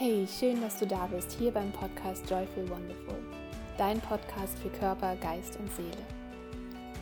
Hey, 0.00 0.28
schön, 0.28 0.60
dass 0.60 0.78
du 0.78 0.86
da 0.86 1.06
bist, 1.06 1.32
hier 1.32 1.50
beim 1.50 1.72
Podcast 1.72 2.30
Joyful 2.30 2.70
Wonderful, 2.70 3.18
dein 3.76 4.00
Podcast 4.00 4.56
für 4.60 4.68
Körper, 4.68 5.16
Geist 5.16 5.58
und 5.58 5.68
Seele. 5.72 6.06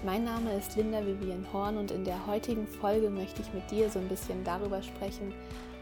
Mein 0.03 0.25
Name 0.25 0.55
ist 0.55 0.77
Linda 0.77 1.05
Vivian 1.05 1.47
Horn 1.53 1.77
und 1.77 1.91
in 1.91 2.05
der 2.05 2.27
heutigen 2.27 2.67
Folge 2.67 3.11
möchte 3.11 3.43
ich 3.43 3.53
mit 3.53 3.71
dir 3.71 3.91
so 3.91 3.99
ein 3.99 4.09
bisschen 4.09 4.43
darüber 4.45 4.83
sprechen, 4.83 5.35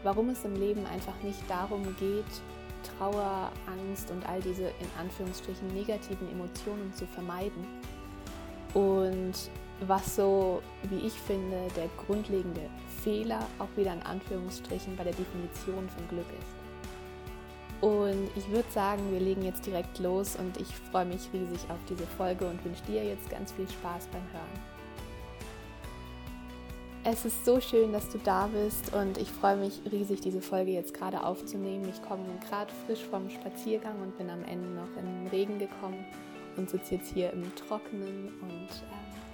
warum 0.03 0.27
es 0.27 0.43
im 0.43 0.55
Leben 0.55 0.85
einfach 0.87 1.13
nicht 1.23 1.39
darum 1.47 1.83
geht, 2.01 2.25
Trauer, 2.83 3.49
Angst 3.65 4.11
und 4.11 4.27
all 4.27 4.41
diese 4.41 4.63
in 4.65 4.99
Anführungsstrichen 4.99 5.69
negativen 5.69 6.29
Emotionen 6.33 6.93
zu 6.95 7.07
vermeiden. 7.07 7.65
Und 8.73 9.35
was 9.87 10.17
so, 10.17 10.61
wie 10.89 11.07
ich 11.07 11.13
finde, 11.13 11.69
der 11.77 11.87
grundlegende 12.05 12.69
Fehler 13.05 13.47
auch 13.57 13.69
wieder 13.77 13.93
in 13.93 14.01
Anführungsstrichen 14.01 14.97
bei 14.97 15.05
der 15.05 15.13
Definition 15.13 15.87
von 15.87 16.09
Glück 16.09 16.27
ist. 16.41 16.54
Und 17.85 18.31
ich 18.35 18.49
würde 18.49 18.71
sagen, 18.71 19.11
wir 19.11 19.19
legen 19.19 19.43
jetzt 19.43 19.63
direkt 19.63 19.99
los 19.99 20.35
und 20.37 20.59
ich 20.59 20.75
freue 20.91 21.05
mich 21.05 21.29
riesig 21.31 21.69
auf 21.69 21.77
diese 21.87 22.07
Folge 22.17 22.47
und 22.47 22.65
wünsche 22.65 22.83
dir 22.85 23.03
jetzt 23.03 23.29
ganz 23.29 23.51
viel 23.51 23.69
Spaß 23.69 24.07
beim 24.07 24.23
Hören. 24.33 24.59
Es 27.03 27.25
ist 27.25 27.45
so 27.45 27.61
schön, 27.61 27.93
dass 27.93 28.09
du 28.09 28.17
da 28.17 28.47
bist 28.47 28.91
und 28.95 29.19
ich 29.19 29.29
freue 29.29 29.57
mich 29.57 29.81
riesig, 29.91 30.19
diese 30.21 30.41
Folge 30.41 30.71
jetzt 30.71 30.95
gerade 30.95 31.23
aufzunehmen. 31.23 31.87
Ich 31.87 32.01
komme 32.01 32.23
gerade 32.49 32.73
frisch 32.87 33.03
vom 33.03 33.29
Spaziergang 33.29 34.01
und 34.01 34.17
bin 34.17 34.31
am 34.31 34.43
Ende 34.45 34.67
noch 34.69 34.97
in 34.97 35.05
den 35.05 35.27
Regen 35.27 35.59
gekommen 35.59 36.03
und 36.57 36.67
sitze 36.67 36.95
jetzt 36.95 37.13
hier 37.13 37.31
im 37.33 37.53
Trockenen 37.53 38.33
und 38.41 38.69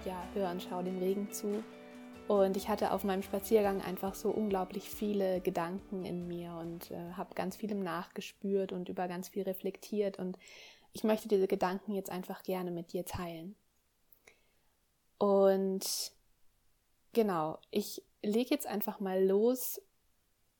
äh, 0.05 0.09
ja, 0.09 0.21
höre 0.33 0.51
und 0.51 0.61
schaue 0.61 0.83
dem 0.83 0.99
Regen 0.99 1.31
zu. 1.31 1.63
Und 2.31 2.55
ich 2.55 2.69
hatte 2.69 2.93
auf 2.93 3.03
meinem 3.03 3.23
Spaziergang 3.23 3.81
einfach 3.81 4.15
so 4.15 4.29
unglaublich 4.29 4.89
viele 4.89 5.41
Gedanken 5.41 6.05
in 6.05 6.29
mir 6.29 6.53
und 6.53 6.89
äh, 6.91 7.11
habe 7.17 7.35
ganz 7.35 7.57
vielem 7.57 7.83
nachgespürt 7.83 8.71
und 8.71 8.87
über 8.87 9.09
ganz 9.09 9.27
viel 9.27 9.43
reflektiert. 9.43 10.17
Und 10.17 10.37
ich 10.93 11.03
möchte 11.03 11.27
diese 11.27 11.47
Gedanken 11.47 11.93
jetzt 11.93 12.09
einfach 12.09 12.43
gerne 12.43 12.71
mit 12.71 12.93
dir 12.93 13.03
teilen. 13.03 13.55
Und 15.17 16.13
Genau, 17.13 17.57
ich 17.71 18.01
lege 18.23 18.51
jetzt 18.51 18.67
einfach 18.67 19.01
mal 19.01 19.21
los 19.21 19.81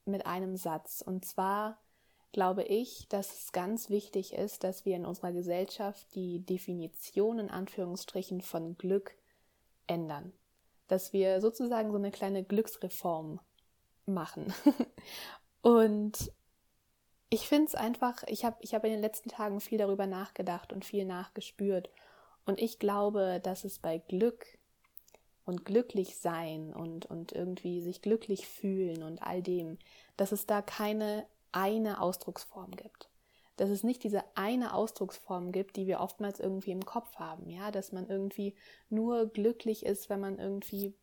mit 0.04 0.26
einem 0.26 0.58
Satz. 0.58 1.02
Und 1.02 1.24
zwar 1.24 1.78
glaube 2.34 2.64
ich, 2.64 3.08
dass 3.08 3.34
es 3.34 3.52
ganz 3.54 3.90
wichtig 3.90 4.34
ist, 4.34 4.66
dass 4.66 4.84
wir 4.84 4.98
in 4.98 5.06
unserer 5.06 5.32
Gesellschaft 5.32 6.14
die 6.16 6.46
Definition 6.46 7.40
in 7.40 7.50
Anführungsstrichen 7.50 8.42
von 8.42 8.78
Glück 8.78 9.16
ändern. 9.88 10.34
Dass 10.92 11.14
wir 11.14 11.40
sozusagen 11.40 11.92
so 11.92 11.98
eine 11.98 12.12
kleine 12.12 12.44
Glücksreform 12.44 13.40
machen. 14.06 14.54
und 15.62 16.32
ich 17.30 17.48
finde 17.48 17.68
es 17.68 17.76
einfach, 17.76 18.24
ich 18.28 18.44
habe 18.44 18.58
ich 18.60 18.74
hab 18.74 18.84
in 18.84 18.92
den 18.92 19.00
letzten 19.00 19.30
Tagen 19.30 19.62
viel 19.62 19.78
darüber 19.78 20.06
nachgedacht 20.06 20.74
und 20.74 20.84
viel 20.84 21.06
nachgespürt. 21.06 21.90
Und 22.46 22.60
ich 22.60 22.78
glaube, 22.78 23.40
dass 23.42 23.64
es 23.64 23.80
bei 23.80 24.00
Glück 24.00 24.46
und 25.46 25.64
glücklich 25.64 26.18
sein 26.18 26.74
und, 26.74 27.06
und 27.06 27.32
irgendwie 27.32 27.82
sich 27.82 28.02
glücklich 28.02 28.48
fühlen 28.48 29.02
und 29.04 29.22
all 29.22 29.42
dem, 29.42 29.78
dass 30.18 30.34
es 30.34 30.46
da 30.46 30.62
keine 30.62 31.26
eine 31.54 32.02
Ausdrucksform 32.02 32.72
gibt. 32.72 33.11
Dass 33.62 33.70
es 33.70 33.84
nicht 33.84 34.04
diese 34.04 34.24
eine 34.34 34.74
Ausdrucksform 34.74 35.52
gibt, 35.52 35.76
die 35.76 35.86
wir 35.86 36.00
oftmals 36.00 36.40
irgendwie 36.40 36.72
im 36.72 36.84
Kopf 36.84 37.18
haben, 37.18 37.48
ja, 37.48 37.70
dass 37.70 37.92
man 37.92 38.10
irgendwie 38.10 38.56
nur 38.90 39.28
glücklich 39.28 39.86
ist, 39.86 40.10
wenn 40.10 40.20
man 40.20 40.40
irgendwie 40.40 40.96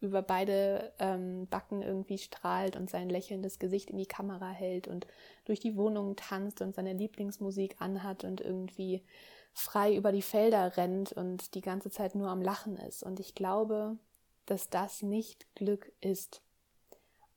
über 0.00 0.20
beide 0.20 0.92
ähm, 0.98 1.46
Backen 1.46 1.82
irgendwie 1.82 2.18
strahlt 2.18 2.74
und 2.74 2.90
sein 2.90 3.08
lächelndes 3.08 3.60
Gesicht 3.60 3.90
in 3.90 3.96
die 3.96 4.06
Kamera 4.06 4.50
hält 4.50 4.88
und 4.88 5.06
durch 5.44 5.60
die 5.60 5.76
Wohnung 5.76 6.16
tanzt 6.16 6.62
und 6.62 6.74
seine 6.74 6.94
Lieblingsmusik 6.94 7.76
anhat 7.78 8.24
und 8.24 8.40
irgendwie 8.40 9.04
frei 9.52 9.94
über 9.94 10.10
die 10.10 10.22
Felder 10.22 10.76
rennt 10.76 11.12
und 11.12 11.54
die 11.54 11.60
ganze 11.60 11.90
Zeit 11.90 12.16
nur 12.16 12.28
am 12.28 12.42
Lachen 12.42 12.76
ist. 12.76 13.04
Und 13.04 13.20
ich 13.20 13.36
glaube, 13.36 13.98
dass 14.46 14.68
das 14.68 15.02
nicht 15.02 15.46
Glück 15.54 15.92
ist. 16.00 16.42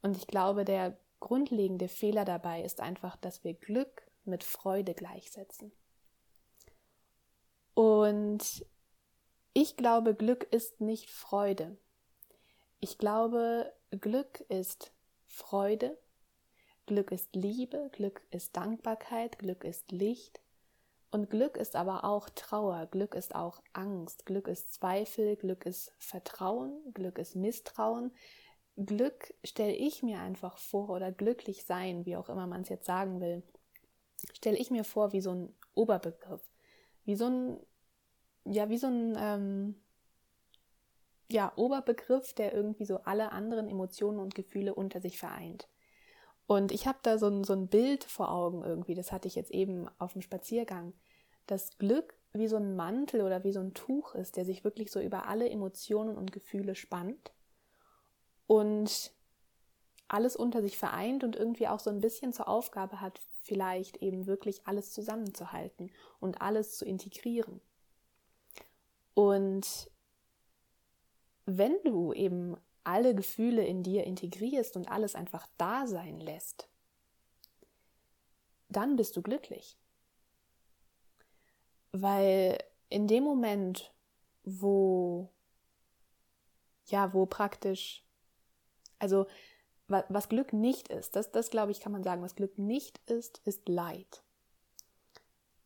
Und 0.02 0.18
ich 0.18 0.25
glaube, 0.25 0.66
der 0.66 0.98
grundlegende 1.19 1.90
Fehler 1.90 2.25
dabei 2.25 2.64
ist 2.64 2.81
einfach, 2.81 3.18
dass 3.18 3.44
wir 3.44 3.53
Glück 3.53 4.02
mit 4.26 4.44
Freude 4.44 4.94
gleichsetzen. 4.94 5.72
Und 7.74 8.66
ich 9.54 9.78
glaube, 9.78 10.16
Glück 10.16 10.44
ist 10.52 10.82
nicht 10.82 11.10
Freude. 11.10 11.78
Ich 12.80 12.98
glaube, 12.98 13.74
Glück 13.92 14.42
ist 14.50 14.92
Freude, 15.26 15.98
Glück 16.86 17.12
ist 17.12 17.36
Liebe, 17.36 17.90
Glück 17.94 18.22
ist 18.32 18.56
Dankbarkeit, 18.58 19.40
Glück 19.40 19.64
ist 19.64 19.92
Licht, 19.92 20.44
und 21.14 21.30
Glück 21.30 21.58
ist 21.58 21.76
aber 21.76 22.06
auch 22.06 22.28
Trauer, 22.30 22.88
Glück 22.88 23.14
ist 23.14 23.36
auch 23.36 23.62
Angst, 23.72 24.26
Glück 24.26 24.48
ist 24.48 24.74
Zweifel, 24.74 25.36
Glück 25.36 25.64
ist 25.68 25.94
Vertrauen, 26.00 26.92
Glück 26.92 27.20
ist 27.20 27.36
Misstrauen. 27.36 28.12
Glück 28.78 29.32
stelle 29.44 29.76
ich 29.76 30.02
mir 30.02 30.22
einfach 30.22 30.58
vor 30.58 30.90
oder 30.90 31.12
glücklich 31.12 31.66
sein, 31.66 32.08
wie 32.08 32.16
auch 32.16 32.30
immer 32.30 32.48
man 32.48 32.64
es 32.64 32.70
jetzt 32.70 32.88
sagen 32.88 33.22
will, 33.22 33.44
stelle 34.34 34.58
ich 34.58 34.72
mir 34.72 34.84
vor 34.84 35.14
wie 35.14 35.22
so 35.22 35.32
ein 35.32 35.56
Oberbegriff, 35.74 36.42
wie 37.06 37.16
so 37.16 37.26
ein, 37.26 37.60
ja, 38.46 38.70
wie 38.70 38.78
so 38.78 38.88
ein, 38.88 39.16
ähm, 39.18 39.76
ja, 41.32 41.52
Oberbegriff, 41.56 42.34
der 42.34 42.54
irgendwie 42.54 42.86
so 42.86 43.00
alle 43.00 43.32
anderen 43.32 43.68
Emotionen 43.68 44.20
und 44.20 44.36
Gefühle 44.36 44.76
unter 44.76 45.02
sich 45.02 45.18
vereint. 45.18 45.68
Und 46.46 46.72
ich 46.72 46.88
habe 46.88 47.00
da 47.04 47.18
so 47.18 47.28
ein, 47.28 47.44
so 47.44 47.54
ein 47.54 47.68
Bild 47.68 48.04
vor 48.04 48.32
Augen 48.32 48.64
irgendwie, 48.64 48.96
das 48.96 49.12
hatte 49.12 49.28
ich 49.28 49.36
jetzt 49.36 49.52
eben 49.52 49.88
auf 49.98 50.14
dem 50.14 50.22
Spaziergang, 50.22 50.94
dass 51.48 51.78
Glück 51.78 52.14
wie 52.34 52.48
so 52.48 52.58
ein 52.58 52.76
Mantel 52.76 53.22
oder 53.22 53.44
wie 53.44 53.52
so 53.52 53.60
ein 53.60 53.74
Tuch 53.74 54.16
ist, 54.16 54.38
der 54.38 54.46
sich 54.46 54.64
wirklich 54.64 54.92
so 54.92 55.00
über 55.00 55.28
alle 55.28 55.50
Emotionen 55.50 56.18
und 56.18 56.32
Gefühle 56.32 56.76
spannt 56.76 57.32
und 58.48 59.12
alles 60.08 60.36
unter 60.36 60.62
sich 60.62 60.78
vereint 60.78 61.24
und 61.24 61.36
irgendwie 61.36 61.68
auch 61.68 61.80
so 61.80 61.90
ein 61.90 62.02
bisschen 62.02 62.34
zur 62.34 62.48
Aufgabe 62.48 63.02
hat, 63.02 63.20
vielleicht 63.44 63.98
eben 63.98 64.26
wirklich 64.26 64.66
alles 64.66 64.92
zusammenzuhalten 64.92 65.92
und 66.20 66.42
alles 66.42 66.78
zu 66.78 66.86
integrieren. 66.86 67.62
Und 69.14 69.92
wenn 71.46 71.78
du 71.84 72.14
eben 72.14 72.58
alle 72.84 73.14
Gefühle 73.14 73.66
in 73.66 73.84
dir 73.84 74.06
integrierst 74.06 74.76
und 74.76 74.90
alles 74.90 75.16
einfach 75.16 75.48
da 75.58 75.88
sein 75.88 76.20
lässt, 76.20 76.70
dann 78.70 78.96
bist 78.96 79.16
du 79.16 79.22
glücklich. 79.22 79.78
Weil 81.92 82.58
in 82.90 83.08
dem 83.08 83.24
Moment, 83.24 83.94
wo, 84.44 85.30
ja, 86.88 87.14
wo 87.14 87.25
praktisch, 87.25 88.04
also 89.00 89.28
was 89.88 90.30
Glück 90.30 90.54
nicht 90.54 90.88
ist, 90.88 91.16
das, 91.16 91.32
das 91.32 91.50
glaube 91.50 91.72
ich, 91.72 91.80
kann 91.80 91.92
man 91.92 92.04
sagen, 92.04 92.22
was 92.22 92.36
Glück 92.36 92.58
nicht 92.58 93.00
ist, 93.10 93.42
ist 93.46 93.68
Leid. 93.68 94.24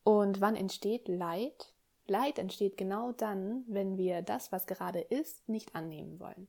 Und 0.04 0.42
wann 0.42 0.56
entsteht 0.56 1.08
Leid? 1.08 1.74
Leid 2.08 2.40
entsteht 2.40 2.78
genau 2.78 3.12
dann, 3.12 3.64
wenn 3.68 3.98
wir 3.98 4.22
das, 4.22 4.52
was 4.52 4.66
gerade 4.66 5.02
ist, 5.02 5.48
nicht 5.50 5.76
annehmen 5.76 6.20
wollen 6.20 6.48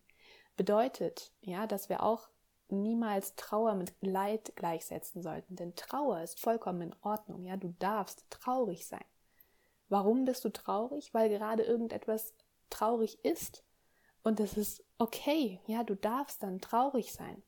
bedeutet, 0.59 1.33
ja, 1.41 1.67
dass 1.67 1.89
wir 1.89 2.03
auch 2.03 2.29
niemals 2.69 3.35
Trauer 3.37 3.75
mit 3.75 3.95
Leid 4.03 4.53
gleichsetzen 4.57 5.23
sollten, 5.23 5.57
denn 5.57 5.75
Trauer 5.75 6.21
ist 6.21 6.39
vollkommen 6.39 6.83
in 6.83 6.95
Ordnung, 7.01 7.47
ja, 7.47 7.57
du 7.57 7.75
darfst 7.79 8.27
traurig 8.29 8.87
sein. 8.87 9.05
Warum 9.89 10.27
bist 10.27 10.45
du 10.45 10.51
traurig? 10.51 11.15
Weil 11.15 11.31
gerade 11.31 11.63
irgendetwas 11.63 12.35
traurig 12.69 13.25
ist 13.25 13.65
und 14.23 14.39
das 14.39 14.59
ist 14.59 14.85
okay, 14.99 15.61
ja, 15.67 15.83
du 15.83 15.95
darfst 15.95 16.43
dann 16.43 16.61
traurig 16.61 17.15
sein. 17.15 17.43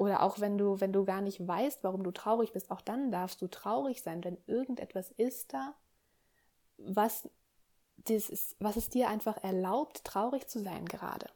Oder 0.00 0.22
auch 0.22 0.40
wenn 0.40 0.56
du, 0.56 0.80
wenn 0.80 0.94
du 0.94 1.04
gar 1.04 1.20
nicht 1.20 1.46
weißt, 1.46 1.84
warum 1.84 2.04
du 2.04 2.10
traurig 2.10 2.54
bist, 2.54 2.70
auch 2.70 2.80
dann 2.80 3.12
darfst 3.12 3.42
du 3.42 3.48
traurig 3.48 4.00
sein, 4.00 4.24
wenn 4.24 4.38
irgendetwas 4.46 5.10
ist 5.10 5.52
da, 5.52 5.74
was, 6.78 7.28
das 7.98 8.56
was 8.60 8.76
es 8.76 8.88
dir 8.88 9.10
einfach 9.10 9.44
erlaubt, 9.44 10.02
traurig 10.04 10.48
zu 10.48 10.58
sein 10.58 10.86
gerade. 10.86 11.26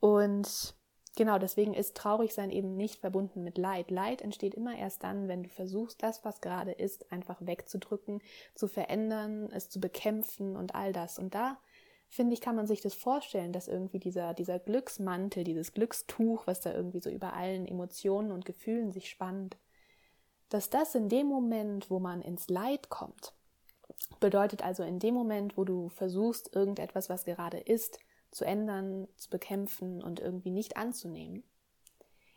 Und 0.00 0.74
genau 1.14 1.38
deswegen 1.38 1.74
ist 1.74 1.94
Traurigsein 1.94 2.48
eben 2.48 2.74
nicht 2.74 3.00
verbunden 3.00 3.44
mit 3.44 3.58
Leid. 3.58 3.90
Leid 3.90 4.22
entsteht 4.22 4.54
immer 4.54 4.74
erst 4.74 5.04
dann, 5.04 5.28
wenn 5.28 5.42
du 5.42 5.50
versuchst, 5.50 6.02
das, 6.02 6.24
was 6.24 6.40
gerade 6.40 6.72
ist, 6.72 7.12
einfach 7.12 7.36
wegzudrücken, 7.40 8.22
zu 8.54 8.66
verändern, 8.66 9.50
es 9.52 9.68
zu 9.68 9.78
bekämpfen 9.78 10.56
und 10.56 10.74
all 10.74 10.94
das. 10.94 11.18
Und 11.18 11.34
da 11.34 11.58
finde 12.08 12.34
ich, 12.34 12.40
kann 12.40 12.56
man 12.56 12.66
sich 12.66 12.80
das 12.80 12.94
vorstellen, 12.94 13.52
dass 13.52 13.68
irgendwie 13.68 13.98
dieser, 13.98 14.34
dieser 14.34 14.58
Glücksmantel, 14.58 15.44
dieses 15.44 15.72
Glückstuch, 15.72 16.46
was 16.46 16.60
da 16.60 16.72
irgendwie 16.72 17.00
so 17.00 17.10
über 17.10 17.32
allen 17.34 17.66
Emotionen 17.66 18.32
und 18.32 18.44
Gefühlen 18.44 18.92
sich 18.92 19.10
spannt, 19.10 19.56
dass 20.48 20.70
das 20.70 20.94
in 20.94 21.08
dem 21.08 21.26
Moment, 21.26 21.90
wo 21.90 21.98
man 21.98 22.22
ins 22.22 22.48
Leid 22.48 22.88
kommt, 22.88 23.34
bedeutet 24.20 24.62
also 24.62 24.82
in 24.82 24.98
dem 24.98 25.14
Moment, 25.14 25.56
wo 25.56 25.64
du 25.64 25.88
versuchst, 25.88 26.54
irgendetwas, 26.54 27.08
was 27.08 27.24
gerade 27.24 27.58
ist, 27.58 27.98
zu 28.30 28.44
ändern, 28.44 29.08
zu 29.16 29.30
bekämpfen 29.30 30.02
und 30.02 30.20
irgendwie 30.20 30.50
nicht 30.50 30.76
anzunehmen. 30.76 31.42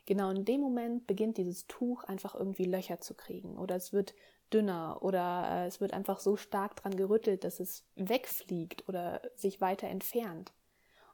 Genau 0.09 0.31
in 0.31 0.43
dem 0.43 0.59
Moment 0.59 1.05
beginnt 1.05 1.37
dieses 1.37 1.67
Tuch 1.67 2.03
einfach 2.03 2.33
irgendwie 2.33 2.65
Löcher 2.65 2.99
zu 2.99 3.13
kriegen 3.13 3.57
oder 3.59 3.75
es 3.75 3.93
wird 3.93 4.15
dünner 4.51 5.03
oder 5.03 5.47
äh, 5.49 5.67
es 5.67 5.79
wird 5.79 5.93
einfach 5.93 6.19
so 6.19 6.35
stark 6.35 6.75
dran 6.75 6.97
gerüttelt, 6.97 7.43
dass 7.43 7.59
es 7.59 7.85
wegfliegt 7.95 8.89
oder 8.89 9.21
sich 9.35 9.61
weiter 9.61 9.87
entfernt. 9.87 10.51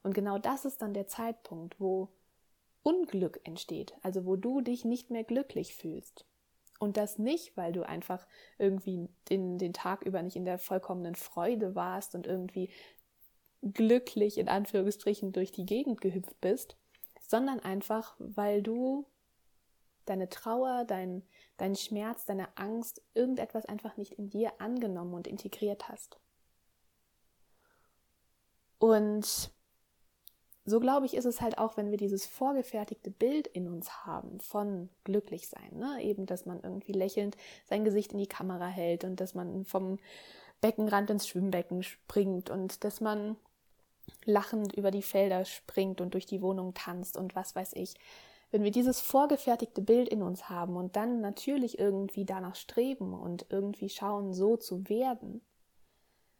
Und 0.02 0.14
genau 0.14 0.38
das 0.38 0.64
ist 0.64 0.82
dann 0.82 0.94
der 0.94 1.08
Zeitpunkt, 1.08 1.78
wo 1.78 2.08
Unglück 2.84 3.42
entsteht, 3.44 3.94
also 4.02 4.26
wo 4.26 4.38
du 4.38 4.62
dich 4.62 4.86
nicht 4.86 5.12
mehr 5.12 5.26
glücklich 5.26 5.76
fühlst. 5.76 6.26
Und 6.80 6.96
das 6.96 7.20
nicht, 7.20 7.58
weil 7.58 7.74
du 7.74 7.86
einfach 7.86 8.26
irgendwie 8.58 9.10
den, 9.30 9.58
den 9.58 9.74
Tag 9.74 10.04
über 10.04 10.24
nicht 10.24 10.38
in 10.38 10.46
der 10.46 10.58
vollkommenen 10.58 11.16
Freude 11.16 11.76
warst 11.76 12.16
und 12.16 12.28
irgendwie 12.28 12.70
glücklich 13.62 14.38
in 14.38 14.48
Anführungsstrichen 14.48 15.34
durch 15.34 15.52
die 15.52 15.66
Gegend 15.66 16.00
gehüpft 16.00 16.40
bist, 16.40 16.78
sondern 17.30 17.60
einfach, 17.60 18.16
weil 18.20 18.62
du 18.62 19.06
deine 20.06 20.30
Trauer, 20.30 20.86
dein, 20.86 21.24
dein 21.58 21.76
Schmerz, 21.76 22.26
deine 22.26 22.56
Angst, 22.58 23.02
irgendetwas 23.14 23.66
einfach 23.66 23.98
nicht 23.98 24.14
in 24.14 24.30
dir 24.30 24.54
angenommen 24.60 25.14
und 25.14 25.28
integriert 25.28 25.90
hast. 25.90 26.20
Und 28.78 29.52
so 30.66 30.80
glaube 30.80 31.06
ich, 31.06 31.14
ist 31.14 31.26
es 31.26 31.42
halt 31.42 31.58
auch, 31.58 31.78
wenn 31.78 31.92
wir 31.92 31.98
dieses 31.98 32.26
vorgefertigte 32.26 33.12
Bild 33.12 33.48
in 33.48 33.68
uns 33.68 34.06
haben 34.06 34.40
von 34.40 34.90
glücklich 35.04 35.48
sein. 35.48 35.78
Ne? 35.78 36.02
Eben, 36.02 36.26
dass 36.26 36.46
man 36.46 36.60
irgendwie 36.62 36.92
lächelnd 36.92 37.38
sein 37.66 37.84
Gesicht 37.84 38.14
in 38.14 38.18
die 38.18 38.28
Kamera 38.28 38.68
hält 38.68 39.04
und 39.04 39.20
dass 39.20 39.36
man 39.36 39.66
vom 39.66 40.00
Beckenrand 40.62 41.10
ins 41.12 41.28
Schwimmbecken 41.28 41.84
springt 41.84 42.50
und 42.50 42.84
dass 42.84 43.00
man 43.00 43.38
lachend 44.26 44.74
über 44.74 44.92
die 44.92 45.02
Felder 45.02 45.46
springt 45.46 46.02
und 46.02 46.14
durch 46.14 46.26
die 46.26 46.42
Wohnung 46.42 46.74
tanzt 46.74 47.18
und 47.18 47.36
was 47.36 47.56
weiß 47.56 47.74
ich. 47.74 47.96
Wenn 48.52 48.64
wir 48.64 48.72
dieses 48.72 49.02
vorgefertigte 49.02 49.82
Bild 49.82 50.08
in 50.08 50.22
uns 50.22 50.50
haben 50.50 50.78
und 50.78 50.96
dann 50.96 51.20
natürlich 51.20 51.80
irgendwie 51.80 52.26
danach 52.26 52.56
streben 52.56 53.14
und 53.14 53.48
irgendwie 53.50 53.90
schauen, 53.90 54.34
so 54.34 54.56
zu 54.56 54.88
werden, 54.88 55.42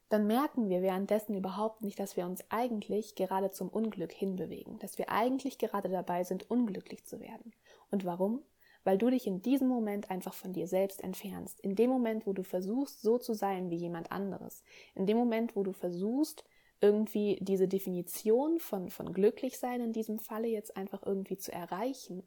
dann 0.10 0.28
merken 0.28 0.70
wir 0.70 0.82
währenddessen 0.82 1.36
überhaupt 1.36 1.82
nicht, 1.82 2.00
dass 2.00 2.16
wir 2.16 2.26
uns 2.26 2.44
eigentlich 2.50 3.16
gerade 3.16 3.50
zum 3.52 3.70
Unglück 3.70 4.12
hinbewegen, 4.12 4.78
dass 4.80 4.98
wir 4.98 5.10
eigentlich 5.10 5.58
gerade 5.58 5.90
dabei 5.90 6.24
sind, 6.24 6.50
unglücklich 6.50 7.06
zu 7.06 7.20
werden. 7.20 7.54
Und 7.90 8.06
warum? 8.06 8.44
Weil 8.84 9.00
du 9.00 9.10
dich 9.10 9.26
in 9.26 9.42
diesem 9.42 9.68
Moment 9.68 10.12
einfach 10.12 10.36
von 10.36 10.54
dir 10.54 10.68
selbst 10.68 11.04
entfernst. 11.04 11.60
In 11.60 11.76
dem 11.76 11.90
Moment, 11.90 12.28
wo 12.28 12.34
du 12.34 12.44
versuchst, 12.44 13.02
so 13.02 13.18
zu 13.18 13.34
sein 13.34 13.72
wie 13.72 13.78
jemand 13.78 14.12
anderes. 14.12 14.64
In 14.94 15.08
dem 15.08 15.18
Moment, 15.18 15.56
wo 15.56 15.64
du 15.64 15.74
versuchst, 15.74 16.46
irgendwie 16.82 17.38
diese 17.42 17.68
Definition 17.68 18.60
von, 18.60 18.90
von 18.90 19.14
glücklich 19.14 19.58
sein 19.58 19.82
in 19.82 19.94
diesem 19.94 20.20
Falle 20.20 20.48
jetzt 20.48 20.76
einfach 20.78 21.04
irgendwie 21.06 21.38
zu 21.38 21.52
erreichen, 21.52 22.24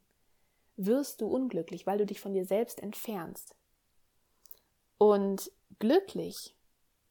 wirst 0.77 1.21
du 1.21 1.27
unglücklich, 1.27 1.87
weil 1.87 1.99
du 1.99 2.07
dich 2.07 2.21
von 2.21 2.33
dir 2.33 2.45
selbst 2.45 2.81
entfernst. 2.81 3.55
Und 4.97 5.51
glücklich 5.79 6.55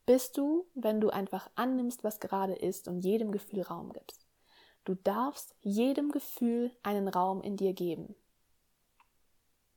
bist 0.06 0.38
du, 0.38 0.66
wenn 0.74 1.01
du 1.01 1.10
einfach 1.10 1.50
annimmst, 1.56 2.04
was 2.04 2.19
gerade 2.19 2.54
ist 2.54 2.88
und 2.88 3.01
jedem 3.01 3.31
Gefühl 3.31 3.62
Raum 3.62 3.92
gibst. 3.94 4.25
Du 4.86 4.95
darfst 4.95 5.54
jedem 5.62 6.12
Gefühl 6.12 6.72
einen 6.81 7.10
Raum 7.10 7.42
in 7.42 7.57
dir 7.57 7.74
geben. 7.74 8.16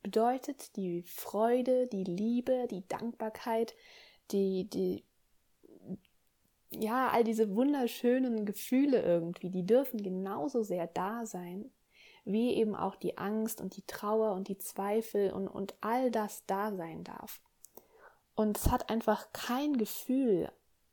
Bedeutet 0.03 0.77
die 0.77 1.03
Freude, 1.03 1.89
die 1.89 2.05
Liebe, 2.05 2.69
die 2.71 2.87
Dankbarkeit, 2.87 3.75
die, 4.31 4.71
die 4.71 5.05
ja, 6.71 7.09
all 7.09 7.25
diese 7.25 7.55
wunderschönen 7.55 8.47
Gefühle 8.47 9.03
irgendwie, 9.03 9.51
die 9.51 9.67
dürfen 9.67 10.03
genauso 10.03 10.63
sehr 10.63 10.87
da 10.87 11.27
sein, 11.27 11.71
wie 12.25 12.55
eben 12.55 12.77
auch 12.77 12.97
die 12.97 13.19
Angst 13.19 13.61
und 13.61 13.77
die 13.77 13.87
Trauer 13.87 14.33
und 14.33 14.49
die 14.49 14.59
Zweifel 14.59 15.33
und, 15.33 15.49
und 15.49 15.75
all 15.81 16.11
das 16.11 16.45
da 16.47 16.73
sein 16.73 17.03
darf. 17.03 17.41
Und 18.35 18.59
es 18.59 18.71
hat 18.71 18.89
einfach 18.89 19.33
kein 19.33 19.77
Gefühl 19.77 20.51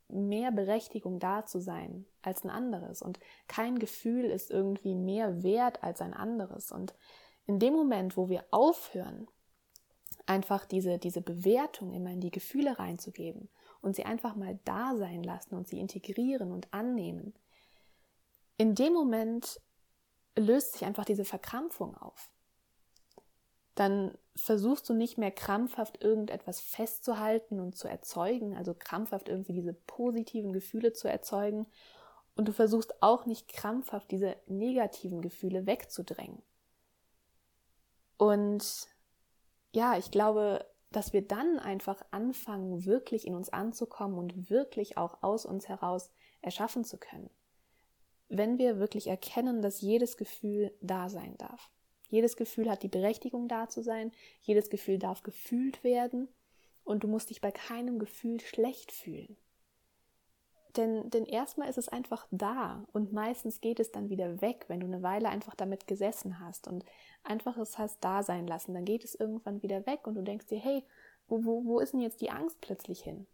mehr 0.09 0.51
Berechtigung 0.51 1.19
da 1.19 1.45
zu 1.45 1.59
sein 1.59 2.05
als 2.21 2.43
ein 2.43 2.49
anderes. 2.49 3.01
Und 3.01 3.19
kein 3.47 3.77
Gefühl 3.77 4.25
ist 4.25 4.49
irgendwie 4.49 4.95
mehr 4.95 5.43
wert 5.43 5.83
als 5.83 6.01
ein 6.01 6.13
anderes. 6.13 6.71
Und 6.71 6.95
in 7.45 7.59
dem 7.59 7.73
Moment, 7.73 8.17
wo 8.17 8.29
wir 8.29 8.45
aufhören, 8.51 9.27
einfach 10.25 10.65
diese, 10.65 10.97
diese 10.97 11.21
Bewertung 11.21 11.93
immer 11.93 12.09
in 12.09 12.21
die 12.21 12.31
Gefühle 12.31 12.79
reinzugeben 12.79 13.49
und 13.81 13.95
sie 13.95 14.05
einfach 14.05 14.35
mal 14.35 14.59
da 14.65 14.95
sein 14.95 15.23
lassen 15.23 15.55
und 15.55 15.67
sie 15.67 15.79
integrieren 15.79 16.51
und 16.51 16.73
annehmen, 16.73 17.33
in 18.57 18.75
dem 18.75 18.93
Moment 18.93 19.61
löst 20.37 20.73
sich 20.73 20.85
einfach 20.85 21.05
diese 21.05 21.25
Verkrampfung 21.25 21.95
auf. 21.95 22.31
Dann 23.75 24.17
versuchst 24.35 24.89
du 24.89 24.93
nicht 24.93 25.17
mehr 25.17 25.31
krampfhaft 25.31 26.03
irgendetwas 26.03 26.59
festzuhalten 26.59 27.59
und 27.59 27.75
zu 27.75 27.87
erzeugen, 27.87 28.55
also 28.55 28.73
krampfhaft 28.73 29.29
irgendwie 29.29 29.53
diese 29.53 29.73
positiven 29.73 30.53
Gefühle 30.53 30.93
zu 30.93 31.07
erzeugen. 31.07 31.67
Und 32.35 32.47
du 32.47 32.53
versuchst 32.53 33.01
auch 33.01 33.25
nicht 33.25 33.47
krampfhaft 33.47 34.09
diese 34.11 34.35
negativen 34.47 35.21
Gefühle 35.21 35.65
wegzudrängen. 35.65 36.41
Und 38.17 38.87
ja, 39.73 39.97
ich 39.97 40.09
glaube, 40.09 40.65
dass 40.97 41.13
wir 41.13 41.21
dann 41.21 41.59
einfach 41.59 42.03
anfangen, 42.09 42.83
wirklich 42.85 43.27
in 43.27 43.35
uns 43.35 43.49
anzukommen 43.49 44.17
und 44.17 44.49
wirklich 44.49 44.97
auch 44.97 45.21
aus 45.21 45.45
uns 45.45 45.69
heraus 45.69 46.09
erschaffen 46.41 46.83
zu 46.83 46.97
können. 46.97 47.29
Wenn 48.29 48.57
wir 48.57 48.79
wirklich 48.79 49.05
erkennen, 49.05 49.61
dass 49.61 49.79
jedes 49.79 50.17
Gefühl 50.17 50.73
da 50.81 51.07
sein 51.07 51.37
darf. 51.37 51.69
Jedes 52.09 52.35
Gefühl 52.35 52.67
hat 52.67 52.81
die 52.81 52.87
Berechtigung 52.87 53.47
da 53.47 53.69
zu 53.69 53.83
sein, 53.83 54.11
jedes 54.41 54.71
Gefühl 54.71 54.97
darf 54.97 55.21
gefühlt 55.21 55.83
werden 55.83 56.29
und 56.83 57.03
du 57.03 57.07
musst 57.07 57.29
dich 57.29 57.41
bei 57.41 57.51
keinem 57.51 57.99
Gefühl 57.99 58.39
schlecht 58.39 58.91
fühlen. 58.91 59.37
Denn, 60.77 61.09
denn 61.09 61.25
erstmal 61.25 61.69
ist 61.69 61.79
es 61.79 61.89
einfach 61.89 62.27
da 62.29 62.85
und 62.93 63.11
meistens 63.11 63.61
geht 63.61 63.79
es 63.79 63.91
dann 63.91 64.09
wieder 64.09 64.41
weg, 64.41 64.65
wenn 64.67 64.79
du 64.79 64.85
eine 64.85 65.01
Weile 65.01 65.29
einfach 65.29 65.55
damit 65.55 65.87
gesessen 65.87 66.39
hast 66.39 66.67
und 66.67 66.85
einfach 67.23 67.57
es 67.57 67.79
hast 67.79 67.97
da 68.01 68.21
sein 68.21 68.45
lassen. 68.45 68.75
Dann 68.75 68.85
geht 68.85 69.03
es 69.03 69.15
irgendwann 69.15 69.63
wieder 69.63 69.85
weg 69.87 70.05
und 70.05 70.13
du 70.15 70.21
denkst 70.21 70.45
dir, 70.45 70.59
hey, 70.59 70.83
wo, 71.27 71.43
wo, 71.43 71.65
wo 71.65 71.79
ist 71.79 71.93
denn 71.93 71.99
jetzt 71.99 72.21
die 72.21 72.29
Angst 72.29 72.61
plötzlich 72.61 73.01
hin? 73.01 73.25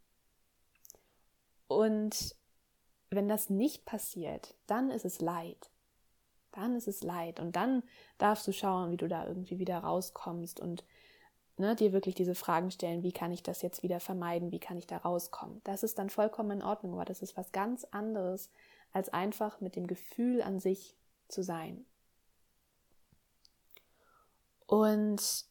Und 1.67 2.35
wenn 3.09 3.27
das 3.27 3.49
nicht 3.49 3.85
passiert, 3.85 4.55
dann 4.65 4.89
ist 4.89 5.05
es 5.05 5.19
Leid. 5.19 5.69
Dann 6.51 6.75
ist 6.75 6.87
es 6.87 7.03
Leid. 7.03 7.39
Und 7.39 7.55
dann 7.55 7.83
darfst 8.17 8.47
du 8.47 8.53
schauen, 8.53 8.91
wie 8.91 8.97
du 8.97 9.07
da 9.07 9.27
irgendwie 9.27 9.59
wieder 9.59 9.79
rauskommst 9.79 10.59
und 10.59 10.85
ne, 11.57 11.75
dir 11.75 11.93
wirklich 11.93 12.15
diese 12.15 12.35
Fragen 12.35 12.71
stellen, 12.71 13.03
wie 13.03 13.11
kann 13.11 13.31
ich 13.31 13.43
das 13.43 13.61
jetzt 13.61 13.83
wieder 13.83 13.99
vermeiden, 13.99 14.51
wie 14.51 14.59
kann 14.59 14.77
ich 14.77 14.87
da 14.87 14.97
rauskommen. 14.97 15.61
Das 15.63 15.83
ist 15.83 15.99
dann 15.99 16.09
vollkommen 16.09 16.51
in 16.51 16.63
Ordnung, 16.63 16.93
aber 16.93 17.05
das 17.05 17.21
ist 17.21 17.37
was 17.37 17.51
ganz 17.51 17.85
anderes, 17.85 18.49
als 18.91 19.09
einfach 19.09 19.61
mit 19.61 19.75
dem 19.75 19.87
Gefühl 19.87 20.41
an 20.41 20.59
sich 20.59 20.95
zu 21.27 21.43
sein. 21.43 21.85
Und 24.65 25.45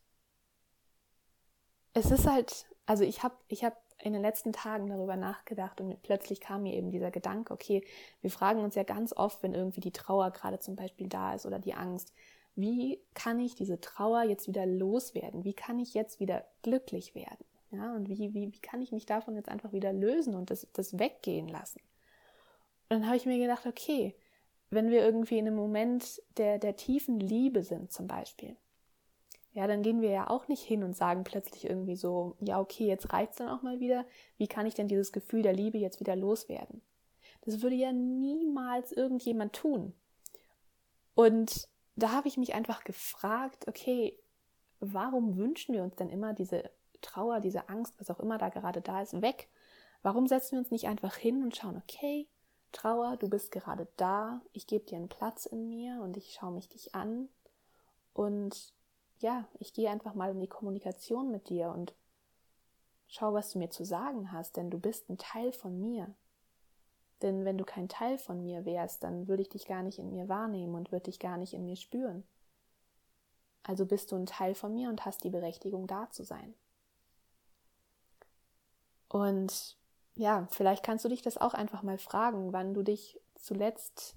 es 1.95 2.11
ist 2.11 2.27
halt, 2.27 2.67
also 2.87 3.05
ich 3.05 3.23
habe 3.23 3.37
ich 3.49 3.65
hab 3.65 3.77
in 3.99 4.13
den 4.13 4.23
letzten 4.23 4.53
Tagen 4.53 4.89
darüber 4.89 5.17
nachgedacht 5.17 5.81
und 5.81 6.03
plötzlich 6.03 6.41
kam 6.41 6.65
mir 6.65 6.75
eben 6.75 6.91
dieser 6.91 7.13
Gedanke, 7.13 7.53
okay, 7.53 7.85
wir 8.21 8.31
fragen 8.31 8.61
uns 8.61 8.75
ja 8.75 8.83
ganz 8.83 9.13
oft, 9.13 9.43
wenn 9.43 9.55
irgendwie 9.55 9.81
die 9.81 9.93
Trauer 9.93 10.33
gerade 10.33 10.59
zum 10.59 10.75
Beispiel 10.75 11.09
da 11.09 11.35
ist 11.35 11.47
oder 11.47 11.61
die 11.61 11.75
Angst, 11.75 12.13
wie 12.55 13.01
kann 13.15 13.41
ich 13.41 13.55
diese 13.55 13.81
Trauer 13.81 14.23
jetzt 14.25 14.47
wieder 14.49 14.67
loswerden? 14.67 15.45
Wie 15.45 15.55
kann 15.55 15.79
ich 15.79 15.95
jetzt 15.95 16.21
wieder 16.21 16.45
glücklich 16.63 17.15
werden? 17.15 17.45
Ja, 17.71 17.95
und 17.95 18.09
wie, 18.09 18.35
wie, 18.35 18.53
wie 18.53 18.61
kann 18.61 18.83
ich 18.83 18.93
mich 18.93 19.07
davon 19.07 19.35
jetzt 19.35 19.49
einfach 19.49 19.73
wieder 19.73 19.93
lösen 19.93 20.35
und 20.35 20.51
das, 20.51 20.67
das 20.75 20.99
weggehen 20.99 21.49
lassen? 21.49 21.81
Und 22.91 23.01
dann 23.01 23.07
habe 23.07 23.17
ich 23.17 23.25
mir 23.25 23.39
gedacht, 23.39 23.67
okay, 23.67 24.15
wenn 24.69 24.91
wir 24.91 25.03
irgendwie 25.03 25.39
in 25.39 25.47
einem 25.47 25.57
Moment 25.57 26.23
der, 26.37 26.59
der 26.59 26.77
tiefen 26.77 27.19
Liebe 27.19 27.63
sind 27.63 27.91
zum 27.91 28.07
Beispiel, 28.07 28.57
ja, 29.55 29.67
dann 29.67 29.83
gehen 29.83 30.01
wir 30.01 30.11
ja 30.11 30.31
auch 30.31 30.49
nicht 30.49 30.63
hin 30.63 30.83
und 30.83 30.97
sagen 30.97 31.25
plötzlich 31.25 31.67
irgendwie 31.67 31.97
so, 31.97 32.37
ja, 32.41 32.59
okay, 32.59 32.87
jetzt 32.87 33.13
reicht's 33.13 33.37
dann 33.37 33.49
auch 33.49 33.63
mal 33.63 33.81
wieder. 33.81 34.07
Wie 34.39 34.49
kann 34.49 34.67
ich 34.67 34.75
denn 34.75 34.89
dieses 34.89 35.13
Gefühl 35.13 35.43
der 35.43 35.53
Liebe 35.53 35.79
jetzt 35.79 36.01
wieder 36.01 36.17
loswerden? 36.17 36.81
Das 37.43 37.61
würde 37.61 37.77
ja 37.77 37.93
niemals 37.93 38.93
irgendjemand 38.93 39.53
tun. 39.53 39.95
Und 41.15 41.69
da 41.97 42.13
habe 42.13 42.29
ich 42.29 42.37
mich 42.37 42.55
einfach 42.55 42.85
gefragt, 42.85 43.69
okay, 43.69 44.19
warum 44.81 45.37
wünschen 45.37 45.75
wir 45.75 45.83
uns 45.83 45.97
denn 45.97 46.11
immer 46.11 46.33
diese 46.33 46.71
Trauer, 47.01 47.41
diese 47.41 47.69
Angst, 47.69 47.95
was 47.99 48.11
auch 48.11 48.21
immer 48.21 48.39
da 48.39 48.49
gerade 48.49 48.81
da 48.81 49.03
ist, 49.03 49.21
weg? 49.21 49.49
Warum 50.03 50.27
setzen 50.27 50.53
wir 50.53 50.59
uns 50.61 50.71
nicht 50.71 50.89
einfach 50.89 51.17
hin 51.17 51.43
und 51.43 51.57
schauen, 51.57 51.77
okay, 51.77 52.29
Trauer, 52.73 53.17
du 53.17 53.29
bist 53.29 53.53
gerade 53.53 53.87
da, 53.97 54.41
ich 54.53 54.67
gebe 54.67 54.85
dir 54.85 54.97
einen 54.97 55.09
Platz 55.09 55.47
in 55.47 55.69
mir 55.69 56.01
und 56.03 56.17
ich 56.17 56.33
schaue 56.33 56.53
mich 56.53 56.69
dich 56.69 56.95
an 56.95 57.29
und 58.15 58.73
ja, 59.19 59.47
ich 59.59 59.73
gehe 59.73 59.91
einfach 59.91 60.15
mal 60.15 60.31
in 60.33 60.41
die 60.41 60.49
Kommunikation 60.49 61.31
mit 61.31 61.49
dir 61.49 61.71
und 61.71 61.95
schau, 63.07 63.35
was 63.35 63.51
du 63.51 63.59
mir 63.59 63.71
zu 63.71 63.85
sagen 63.85 64.33
hast, 64.33 64.57
denn 64.57 64.71
du 64.71 64.79
bist 64.79 65.09
ein 65.09 65.19
Teil 65.19 65.53
von 65.53 65.79
mir. 65.79 66.13
Denn 67.23 67.45
wenn 67.45 67.59
du 67.59 67.65
kein 67.65 67.89
Teil 67.89 68.19
von 68.19 68.43
mir 68.43 68.65
wärst, 68.65 69.05
dann 69.05 69.29
würde 69.29 69.43
ich 69.43 69.49
dich 69.49 69.67
gar 69.67 69.83
nicht 69.83 69.99
in 69.99 70.11
mir 70.11 70.29
wahrnehmen 70.29 70.75
und 70.75 70.91
würde 70.91 71.05
dich 71.05 71.21
gar 71.21 71.37
nicht 71.37 71.55
in 71.55 71.65
mir 71.65 71.77
spüren. 71.77 72.25
Also 73.63 73.87
bist 73.87 74.11
du 74.11 74.17
ein 74.17 74.27
Teil 74.27 74.55
von 74.55 74.75
mir 74.75 74.89
und 74.89 75.05
hast 75.07 75.23
die 75.23 75.31
Berechtigung, 75.31 75.87
da 75.87 76.11
zu 76.11 76.25
sein. 76.25 76.55
Und 79.09 79.77
ja, 80.15 80.49
vielleicht 80.51 80.85
kannst 80.85 81.05
du 81.05 81.09
dich 81.09 81.23
das 81.23 81.39
auch 81.39 81.55
einfach 81.55 81.83
mal 81.83 81.99
fragen, 81.99 82.53
wann 82.53 82.75
du 82.75 82.83
dich 82.83 83.21
zuletzt, 83.35 84.17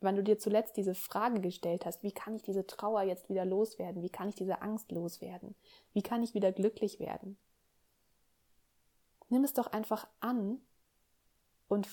wann 0.00 0.16
du 0.16 0.22
dir 0.22 0.38
zuletzt 0.38 0.76
diese 0.76 0.94
Frage 0.94 1.40
gestellt 1.40 1.86
hast, 1.86 2.02
wie 2.02 2.12
kann 2.12 2.36
ich 2.36 2.42
diese 2.42 2.66
Trauer 2.66 3.02
jetzt 3.02 3.28
wieder 3.28 3.44
loswerden? 3.44 4.02
Wie 4.02 4.10
kann 4.10 4.28
ich 4.28 4.36
diese 4.36 4.62
Angst 4.62 4.92
loswerden? 4.92 5.56
Wie 5.92 6.02
kann 6.02 6.22
ich 6.22 6.34
wieder 6.34 6.52
glücklich 6.52 7.00
werden? 7.00 7.36
Nimm 9.28 9.44
es 9.44 9.54
doch 9.54 9.66
einfach 9.66 10.06
an 10.20 10.60
und, 11.72 11.88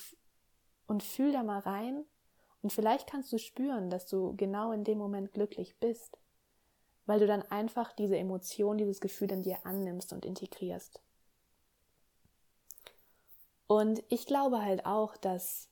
und 0.88 1.04
fühl 1.04 1.32
da 1.32 1.42
mal 1.42 1.60
rein 1.60 2.04
und 2.62 2.74
vielleicht 2.74 3.08
kannst 3.08 3.32
du 3.32 3.38
spüren, 3.38 3.90
dass 3.90 4.08
du 4.08 4.36
genau 4.36 4.74
in 4.74 4.84
dem 4.84 4.98
Moment 4.98 5.32
glücklich 5.32 5.80
bist, 5.80 6.18
weil 7.06 7.22
du 7.22 7.28
dann 7.28 7.44
einfach 7.44 7.94
diese 7.94 8.18
Emotion, 8.18 8.78
dieses 8.78 9.00
Gefühl 9.00 9.32
in 9.32 9.42
dir 9.42 9.66
annimmst 9.66 10.12
und 10.12 10.26
integrierst. 10.26 11.02
Und 13.68 14.04
ich 14.10 14.26
glaube 14.26 14.62
halt 14.62 14.86
auch, 14.86 15.16
dass 15.16 15.70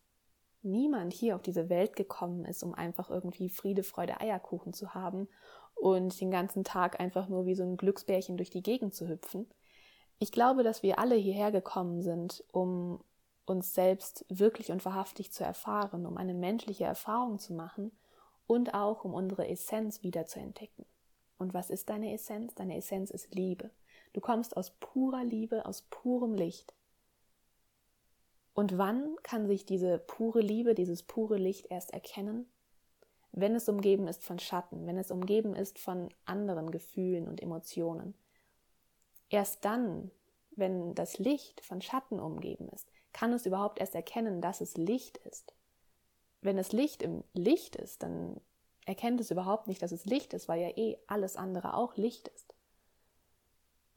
niemand 0.62 1.12
hier 1.12 1.36
auf 1.36 1.42
diese 1.42 1.68
Welt 1.68 1.98
gekommen 1.98 2.46
ist, 2.46 2.64
um 2.64 2.74
einfach 2.74 3.10
irgendwie 3.10 3.50
Friede, 3.50 3.84
Freude, 3.84 4.22
Eierkuchen 4.22 4.72
zu 4.72 4.94
haben 4.94 5.28
und 5.76 6.20
den 6.22 6.32
ganzen 6.32 6.64
Tag 6.64 7.02
einfach 7.02 7.28
nur 7.28 7.46
wie 7.46 7.56
so 7.56 7.64
ein 7.64 7.76
Glücksbärchen 7.76 8.38
durch 8.38 8.52
die 8.52 8.64
Gegend 8.64 8.96
zu 8.96 9.10
hüpfen. 9.10 9.48
Ich 10.18 10.32
glaube, 10.32 10.64
dass 10.64 10.82
wir 10.82 10.98
alle 10.98 11.16
hierher 11.16 11.52
gekommen 11.52 12.02
sind, 12.02 12.46
um 12.54 13.04
uns 13.48 13.74
selbst 13.74 14.25
wirklich 14.30 14.72
und 14.72 14.84
wahrhaftig 14.86 15.32
zu 15.32 15.44
erfahren, 15.44 16.06
um 16.06 16.18
eine 16.18 16.34
menschliche 16.34 16.84
Erfahrung 16.84 17.39
zu 17.39 17.54
machen 17.54 17.92
und 18.46 18.74
auch 18.74 19.06
um 19.06 19.13
unsere 19.13 19.48
Essenz 19.48 20.04
wieder 20.04 20.25
zu 20.25 20.39
entdecken. 20.39 20.86
Und 21.38 21.54
was 21.54 21.70
ist 21.70 21.89
deine 21.89 22.13
Essenz? 22.13 22.56
Deine 22.56 22.77
Essenz 22.77 23.10
ist 23.10 23.34
Liebe. 23.34 23.72
Du 24.13 24.22
kommst 24.22 24.58
aus 24.58 24.72
purer 24.80 25.24
Liebe, 25.24 25.66
aus 25.66 25.84
purem 25.89 26.34
Licht. 26.34 26.74
Und 28.54 28.77
wann 28.77 29.16
kann 29.24 29.48
sich 29.48 29.66
diese 29.66 30.00
pure 30.00 30.42
Liebe, 30.42 30.74
dieses 30.74 31.04
pure 31.04 31.38
Licht 31.38 31.68
erst 31.70 31.92
erkennen? 31.94 32.48
Wenn 33.32 33.56
es 33.56 33.70
umgeben 33.70 34.08
ist 34.08 34.24
von 34.24 34.39
Schatten, 34.39 34.88
wenn 34.88 34.98
es 34.98 35.12
umgeben 35.12 35.56
ist 35.56 35.77
von 35.77 36.10
anderen 36.25 36.72
Gefühlen 36.72 37.27
und 37.27 37.42
Emotionen. 37.42 38.16
Erst 39.30 39.63
dann, 39.63 40.10
wenn 40.51 40.96
das 40.96 41.20
Licht 41.20 41.63
von 41.63 41.82
Schatten 41.82 42.20
umgeben 42.20 42.68
ist, 42.70 42.89
kann 43.14 43.34
es 43.34 43.46
überhaupt 43.46 43.80
erst 43.80 43.96
erkennen, 43.96 44.42
dass 44.42 44.62
es 44.62 44.78
Licht 44.78 45.18
ist. 45.18 45.54
Wenn 46.42 46.58
es 46.58 46.72
Licht 46.72 47.02
im 47.02 47.24
Licht 47.34 47.76
ist, 47.76 48.04
dann 48.04 48.40
erkennt 48.86 49.20
es 49.20 49.32
überhaupt 49.32 49.68
nicht, 49.68 49.82
dass 49.82 49.92
es 49.92 50.06
Licht 50.06 50.34
ist, 50.34 50.48
weil 50.48 50.62
ja 50.62 50.70
eh 50.70 50.98
alles 51.08 51.36
andere 51.36 51.74
auch 51.74 51.98
Licht 51.98 52.30
ist. 52.30 52.54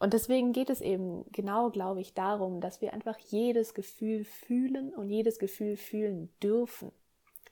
Und 0.01 0.15
deswegen 0.15 0.53
geht 0.53 0.71
es 0.71 0.81
eben 0.81 1.27
genau, 1.31 1.71
glaube 1.71 2.01
ich, 2.01 2.15
darum, 2.15 2.63
dass 2.63 2.81
wir 2.81 2.95
einfach 2.95 3.19
jedes 3.19 3.75
Gefühl 3.75 4.25
fühlen 4.25 4.95
und 4.95 5.11
jedes 5.11 5.39
Gefühl 5.39 5.77
fühlen 5.77 6.33
dürfen. 6.43 6.91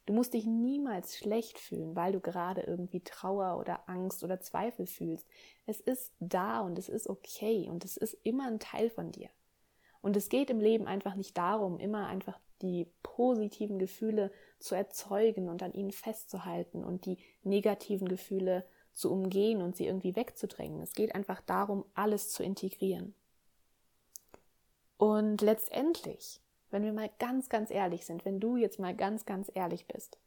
Du 0.07 0.15
musst 0.15 0.33
dich 0.33 0.47
niemals 0.47 1.19
schlecht 1.19 1.59
fühlen, 1.59 1.95
weil 1.95 2.13
du 2.13 2.21
gerade 2.21 2.63
irgendwie 2.63 3.01
Trauer 3.01 3.59
oder 3.59 3.87
Angst 3.91 4.25
oder 4.25 4.41
Zweifel 4.41 4.87
fühlst. 4.87 5.29
Es 5.67 5.81
ist 5.81 6.15
da 6.19 6.61
und 6.61 6.79
es 6.79 6.89
ist 6.89 7.11
okay 7.11 7.69
und 7.69 7.85
es 7.85 7.99
ist 7.99 8.17
immer 8.23 8.47
ein 8.47 8.59
Teil 8.59 8.89
von 8.89 9.13
dir. 9.13 9.29
Und 10.01 10.17
es 10.17 10.29
geht 10.29 10.51
im 10.51 10.61
Leben 10.61 10.87
einfach 10.87 11.15
nicht 11.15 11.37
darum, 11.37 11.79
immer 11.79 12.07
einfach 12.07 12.39
die 12.63 12.87
positiven 13.03 13.79
Gefühle 13.79 14.33
zu 14.59 14.75
erzeugen 14.75 15.49
und 15.49 15.63
an 15.63 15.73
ihnen 15.73 15.93
festzuhalten 15.93 16.85
und 16.85 17.07
die 17.07 17.19
negativen 17.43 18.09
Gefühle 18.09 18.65
zu 18.93 19.13
umgehen 19.13 19.63
und 19.63 19.77
sie 19.77 19.87
irgendwie 19.87 20.17
wegzudrängen. 20.17 20.81
Es 20.81 20.93
geht 20.93 21.15
einfach 21.15 21.41
darum, 21.41 21.85
alles 21.95 22.31
zu 22.31 22.43
integrieren. 22.43 23.15
Und 24.97 25.41
letztendlich, 25.41 26.41
wenn 26.71 26.83
wir 26.83 26.93
mal 26.93 27.11
ganz, 27.21 27.49
ganz 27.49 27.71
ehrlich 27.71 28.05
sind, 28.05 28.25
wenn 28.25 28.41
du 28.41 28.57
jetzt 28.57 28.81
mal 28.81 28.95
ganz, 28.95 29.25
ganz 29.25 29.51
ehrlich 29.55 29.87
bist, 29.87 30.19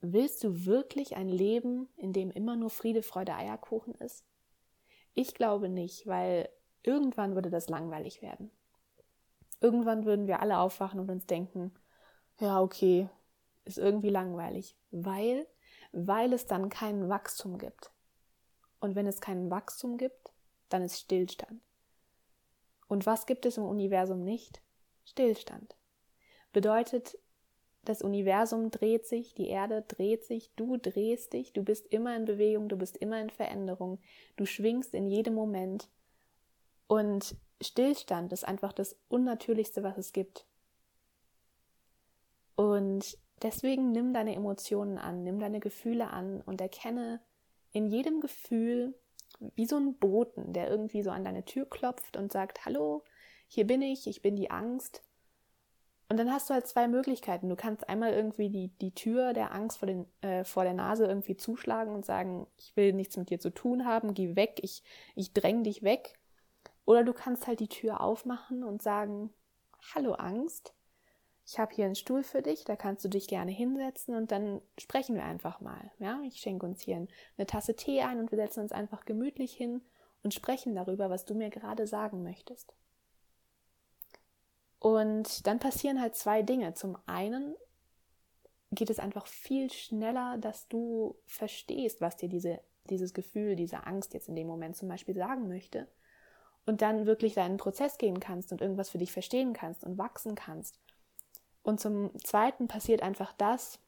willst 0.00 0.44
du 0.44 0.64
wirklich 0.64 1.16
ein 1.16 1.28
Leben, 1.28 1.88
in 1.96 2.12
dem 2.12 2.30
immer 2.30 2.54
nur 2.54 2.70
Friede, 2.70 3.02
Freude, 3.02 3.34
Eierkuchen 3.34 3.94
ist? 3.96 4.24
Ich 5.14 5.34
glaube 5.34 5.68
nicht, 5.68 6.06
weil 6.06 6.48
irgendwann 6.82 7.34
würde 7.34 7.50
das 7.50 7.68
langweilig 7.68 8.22
werden. 8.22 8.50
Irgendwann 9.60 10.04
würden 10.04 10.26
wir 10.26 10.40
alle 10.40 10.58
aufwachen 10.58 11.00
und 11.00 11.10
uns 11.10 11.26
denken, 11.26 11.74
ja, 12.38 12.60
okay, 12.60 13.08
ist 13.64 13.78
irgendwie 13.78 14.10
langweilig, 14.10 14.76
weil 14.90 15.46
weil 15.92 16.32
es 16.32 16.46
dann 16.46 16.68
kein 16.68 17.08
Wachstum 17.08 17.58
gibt. 17.58 17.92
Und 18.80 18.94
wenn 18.94 19.06
es 19.06 19.20
kein 19.20 19.50
Wachstum 19.50 19.96
gibt, 19.96 20.32
dann 20.68 20.82
ist 20.82 21.00
Stillstand. 21.00 21.62
Und 22.86 23.06
was 23.06 23.26
gibt 23.26 23.46
es 23.46 23.56
im 23.56 23.64
Universum 23.64 24.22
nicht? 24.22 24.62
Stillstand. 25.04 25.76
Bedeutet, 26.52 27.18
das 27.84 28.02
Universum 28.02 28.70
dreht 28.70 29.06
sich, 29.06 29.34
die 29.34 29.48
Erde 29.48 29.82
dreht 29.86 30.24
sich, 30.24 30.52
du 30.56 30.76
drehst 30.76 31.32
dich, 31.32 31.52
du 31.52 31.62
bist 31.62 31.86
immer 31.86 32.16
in 32.16 32.24
Bewegung, 32.24 32.68
du 32.68 32.76
bist 32.76 32.96
immer 32.96 33.20
in 33.20 33.30
Veränderung, 33.30 33.98
du 34.36 34.46
schwingst 34.46 34.94
in 34.94 35.06
jedem 35.06 35.34
Moment. 35.34 35.88
Und 36.88 37.36
Stillstand 37.60 38.32
ist 38.32 38.46
einfach 38.46 38.72
das 38.72 38.96
Unnatürlichste, 39.08 39.84
was 39.84 39.96
es 39.98 40.12
gibt. 40.12 40.46
Und 42.56 43.18
Deswegen 43.42 43.92
nimm 43.92 44.12
deine 44.12 44.34
Emotionen 44.34 44.98
an, 44.98 45.22
nimm 45.22 45.38
deine 45.38 45.60
Gefühle 45.60 46.10
an 46.10 46.40
und 46.40 46.60
erkenne 46.60 47.20
in 47.72 47.86
jedem 47.86 48.20
Gefühl 48.20 48.94
wie 49.54 49.66
so 49.66 49.76
ein 49.76 49.96
Boten, 49.98 50.52
der 50.52 50.68
irgendwie 50.68 51.02
so 51.02 51.10
an 51.10 51.22
deine 51.22 51.44
Tür 51.44 51.68
klopft 51.68 52.16
und 52.16 52.32
sagt, 52.32 52.64
hallo, 52.64 53.04
hier 53.46 53.66
bin 53.66 53.82
ich, 53.82 54.08
ich 54.08 54.22
bin 54.22 54.34
die 54.34 54.50
Angst. 54.50 55.02
Und 56.08 56.16
dann 56.18 56.32
hast 56.32 56.48
du 56.48 56.54
halt 56.54 56.66
zwei 56.66 56.88
Möglichkeiten. 56.88 57.48
Du 57.48 57.54
kannst 57.54 57.88
einmal 57.88 58.12
irgendwie 58.12 58.48
die, 58.48 58.68
die 58.80 58.94
Tür 58.94 59.34
der 59.34 59.54
Angst 59.54 59.78
vor, 59.78 59.86
den, 59.86 60.06
äh, 60.22 60.42
vor 60.42 60.64
der 60.64 60.72
Nase 60.72 61.06
irgendwie 61.06 61.36
zuschlagen 61.36 61.94
und 61.94 62.06
sagen, 62.06 62.46
ich 62.56 62.74
will 62.76 62.94
nichts 62.94 63.16
mit 63.16 63.30
dir 63.30 63.38
zu 63.38 63.50
tun 63.50 63.84
haben, 63.84 64.14
geh 64.14 64.34
weg, 64.34 64.58
ich, 64.62 64.82
ich 65.14 65.32
dräng 65.34 65.62
dich 65.62 65.82
weg. 65.82 66.17
Oder 66.88 67.04
du 67.04 67.12
kannst 67.12 67.46
halt 67.46 67.60
die 67.60 67.68
Tür 67.68 68.00
aufmachen 68.00 68.64
und 68.64 68.80
sagen, 68.80 69.28
hallo 69.94 70.14
Angst, 70.14 70.72
ich 71.44 71.58
habe 71.58 71.74
hier 71.74 71.84
einen 71.84 71.96
Stuhl 71.96 72.22
für 72.22 72.40
dich, 72.40 72.64
da 72.64 72.76
kannst 72.76 73.04
du 73.04 73.10
dich 73.10 73.28
gerne 73.28 73.50
hinsetzen 73.50 74.14
und 74.14 74.32
dann 74.32 74.62
sprechen 74.78 75.14
wir 75.14 75.24
einfach 75.24 75.60
mal. 75.60 75.92
Ja, 75.98 76.18
ich 76.24 76.40
schenke 76.40 76.64
uns 76.64 76.80
hier 76.80 77.06
eine 77.36 77.46
Tasse 77.46 77.76
Tee 77.76 78.00
ein 78.00 78.18
und 78.18 78.30
wir 78.30 78.38
setzen 78.38 78.60
uns 78.60 78.72
einfach 78.72 79.04
gemütlich 79.04 79.52
hin 79.52 79.82
und 80.22 80.32
sprechen 80.32 80.74
darüber, 80.74 81.10
was 81.10 81.26
du 81.26 81.34
mir 81.34 81.50
gerade 81.50 81.86
sagen 81.86 82.22
möchtest. 82.22 82.72
Und 84.78 85.46
dann 85.46 85.58
passieren 85.58 86.00
halt 86.00 86.14
zwei 86.14 86.40
Dinge. 86.40 86.72
Zum 86.72 86.96
einen 87.04 87.54
geht 88.70 88.88
es 88.88 88.98
einfach 88.98 89.26
viel 89.26 89.70
schneller, 89.70 90.38
dass 90.38 90.68
du 90.68 91.18
verstehst, 91.26 92.00
was 92.00 92.16
dir 92.16 92.30
diese, 92.30 92.60
dieses 92.88 93.12
Gefühl, 93.12 93.56
diese 93.56 93.86
Angst 93.86 94.14
jetzt 94.14 94.30
in 94.30 94.36
dem 94.36 94.46
Moment 94.46 94.74
zum 94.74 94.88
Beispiel 94.88 95.16
sagen 95.16 95.48
möchte. 95.48 95.86
Und 96.68 96.82
dann 96.82 97.06
wirklich 97.06 97.34
deinen 97.34 97.56
Prozess 97.56 97.96
gehen 97.98 98.20
kannst 98.20 98.52
und 98.52 98.60
irgendwas 98.60 98.90
für 98.90 98.98
dich 98.98 99.10
verstehen 99.10 99.54
kannst 99.54 99.84
und 99.84 99.96
wachsen 99.96 100.34
kannst 100.34 100.78
und 101.68 101.80
zum 101.80 102.18
Zweiten 102.20 102.66
passiert 102.66 103.02
einfach 103.02 103.34
das, 103.34 103.78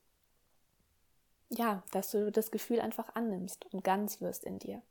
ja, 1.49 1.83
dass 1.93 2.11
du 2.11 2.31
das 2.31 2.51
Gefühl 2.51 2.79
einfach 2.79 3.15
annimmst 3.15 3.65
und 3.73 3.83
ganz 3.83 4.21
wirst 4.21 4.45
in 4.45 4.59
dir. 4.59 4.83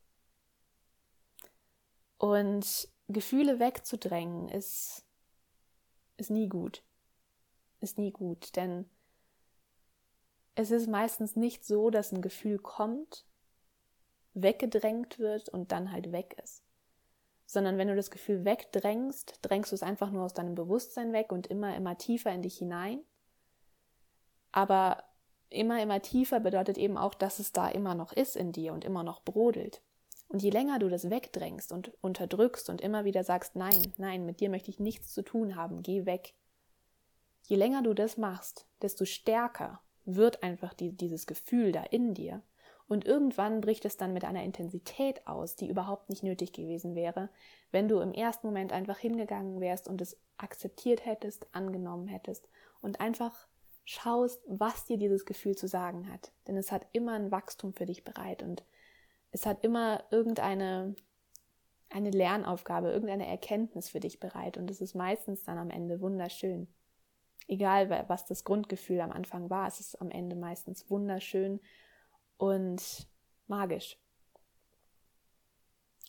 Und 2.18 2.88
Gefühle 3.06 3.60
wegzudrängen 3.60 4.48
ist, 4.48 5.04
ist 6.16 6.30
nie 6.30 6.48
gut. 6.48 6.82
Ist 7.80 7.96
nie 7.96 8.10
gut, 8.10 8.56
denn 8.56 8.90
es 10.56 10.72
ist 10.72 10.88
meistens 10.88 11.36
nicht 11.36 11.64
so, 11.64 11.90
dass 11.90 12.10
ein 12.10 12.22
Gefühl 12.22 12.58
kommt, 12.58 13.24
weggedrängt 14.34 15.20
wird 15.20 15.48
und 15.48 15.70
dann 15.70 15.92
halt 15.92 16.10
weg 16.10 16.36
ist 16.42 16.64
sondern 17.50 17.78
wenn 17.78 17.88
du 17.88 17.96
das 17.96 18.12
Gefühl 18.12 18.44
wegdrängst, 18.44 19.40
drängst 19.42 19.72
du 19.72 19.74
es 19.74 19.82
einfach 19.82 20.12
nur 20.12 20.22
aus 20.24 20.34
deinem 20.34 20.54
Bewusstsein 20.54 21.12
weg 21.12 21.32
und 21.32 21.48
immer, 21.48 21.74
immer 21.74 21.98
tiefer 21.98 22.30
in 22.30 22.42
dich 22.42 22.58
hinein. 22.58 23.00
Aber 24.52 25.02
immer, 25.48 25.82
immer 25.82 26.00
tiefer 26.00 26.38
bedeutet 26.38 26.78
eben 26.78 26.96
auch, 26.96 27.12
dass 27.12 27.40
es 27.40 27.50
da 27.50 27.68
immer 27.68 27.96
noch 27.96 28.12
ist 28.12 28.36
in 28.36 28.52
dir 28.52 28.72
und 28.72 28.84
immer 28.84 29.02
noch 29.02 29.22
brodelt. 29.22 29.82
Und 30.28 30.44
je 30.44 30.50
länger 30.50 30.78
du 30.78 30.88
das 30.88 31.10
wegdrängst 31.10 31.72
und 31.72 31.92
unterdrückst 32.00 32.70
und 32.70 32.80
immer 32.80 33.04
wieder 33.04 33.24
sagst, 33.24 33.56
nein, 33.56 33.92
nein, 33.96 34.24
mit 34.26 34.38
dir 34.38 34.48
möchte 34.48 34.70
ich 34.70 34.78
nichts 34.78 35.12
zu 35.12 35.22
tun 35.22 35.56
haben, 35.56 35.82
geh 35.82 36.06
weg. 36.06 36.34
Je 37.42 37.56
länger 37.56 37.82
du 37.82 37.94
das 37.94 38.16
machst, 38.16 38.68
desto 38.80 39.04
stärker 39.04 39.80
wird 40.04 40.44
einfach 40.44 40.72
die, 40.72 40.92
dieses 40.92 41.26
Gefühl 41.26 41.72
da 41.72 41.82
in 41.82 42.14
dir. 42.14 42.44
Und 42.90 43.06
irgendwann 43.06 43.60
bricht 43.60 43.84
es 43.84 43.98
dann 43.98 44.12
mit 44.12 44.24
einer 44.24 44.42
Intensität 44.42 45.24
aus, 45.28 45.54
die 45.54 45.68
überhaupt 45.68 46.10
nicht 46.10 46.24
nötig 46.24 46.52
gewesen 46.52 46.96
wäre, 46.96 47.28
wenn 47.70 47.86
du 47.86 48.00
im 48.00 48.12
ersten 48.12 48.48
Moment 48.48 48.72
einfach 48.72 48.98
hingegangen 48.98 49.60
wärst 49.60 49.86
und 49.86 50.00
es 50.00 50.16
akzeptiert 50.38 51.06
hättest, 51.06 51.46
angenommen 51.54 52.08
hättest 52.08 52.48
und 52.80 53.00
einfach 53.00 53.46
schaust, 53.84 54.42
was 54.48 54.86
dir 54.86 54.98
dieses 54.98 55.24
Gefühl 55.24 55.56
zu 55.56 55.68
sagen 55.68 56.12
hat. 56.12 56.32
Denn 56.48 56.56
es 56.56 56.72
hat 56.72 56.84
immer 56.90 57.12
ein 57.12 57.30
Wachstum 57.30 57.74
für 57.74 57.86
dich 57.86 58.02
bereit. 58.02 58.42
Und 58.42 58.64
es 59.30 59.46
hat 59.46 59.62
immer 59.62 60.02
irgendeine 60.10 60.96
eine 61.90 62.10
Lernaufgabe, 62.10 62.90
irgendeine 62.90 63.28
Erkenntnis 63.28 63.88
für 63.88 64.00
dich 64.00 64.18
bereit 64.18 64.56
und 64.56 64.68
es 64.70 64.80
ist 64.80 64.94
meistens 64.94 65.42
dann 65.42 65.58
am 65.58 65.70
Ende 65.70 66.00
wunderschön. 66.00 66.66
Egal, 67.46 68.04
was 68.08 68.26
das 68.26 68.44
Grundgefühl 68.44 69.00
am 69.00 69.10
Anfang 69.10 69.48
war, 69.48 69.66
es 69.66 69.80
ist 69.80 70.00
am 70.00 70.10
Ende 70.10 70.34
meistens 70.34 70.88
wunderschön 70.88 71.60
und 72.40 73.06
magisch. 73.48 73.98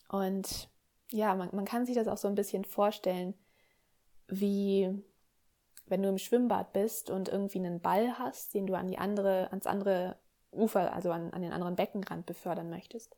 Und 0.07 0.69
ja, 1.11 1.35
man, 1.35 1.50
man 1.51 1.65
kann 1.65 1.85
sich 1.85 1.95
das 1.95 2.07
auch 2.07 2.17
so 2.17 2.29
ein 2.29 2.35
bisschen 2.35 2.63
vorstellen, 2.63 3.33
wie 4.27 5.03
wenn 5.88 6.01
du 6.01 6.07
im 6.07 6.17
Schwimmbad 6.17 6.71
bist 6.71 7.09
und 7.09 7.27
irgendwie 7.27 7.59
einen 7.59 7.81
Ball 7.81 8.17
hast, 8.17 8.53
den 8.53 8.65
du 8.65 8.75
an 8.75 8.88
die 8.88 8.97
andere, 8.97 9.51
ans 9.51 9.67
andere 9.67 10.17
Ufer, 10.51 10.93
also 10.93 11.11
an, 11.11 11.31
an 11.31 11.41
den 11.41 11.51
anderen 11.51 11.75
Beckenrand 11.75 12.25
befördern 12.25 12.69
möchtest. 12.69 13.17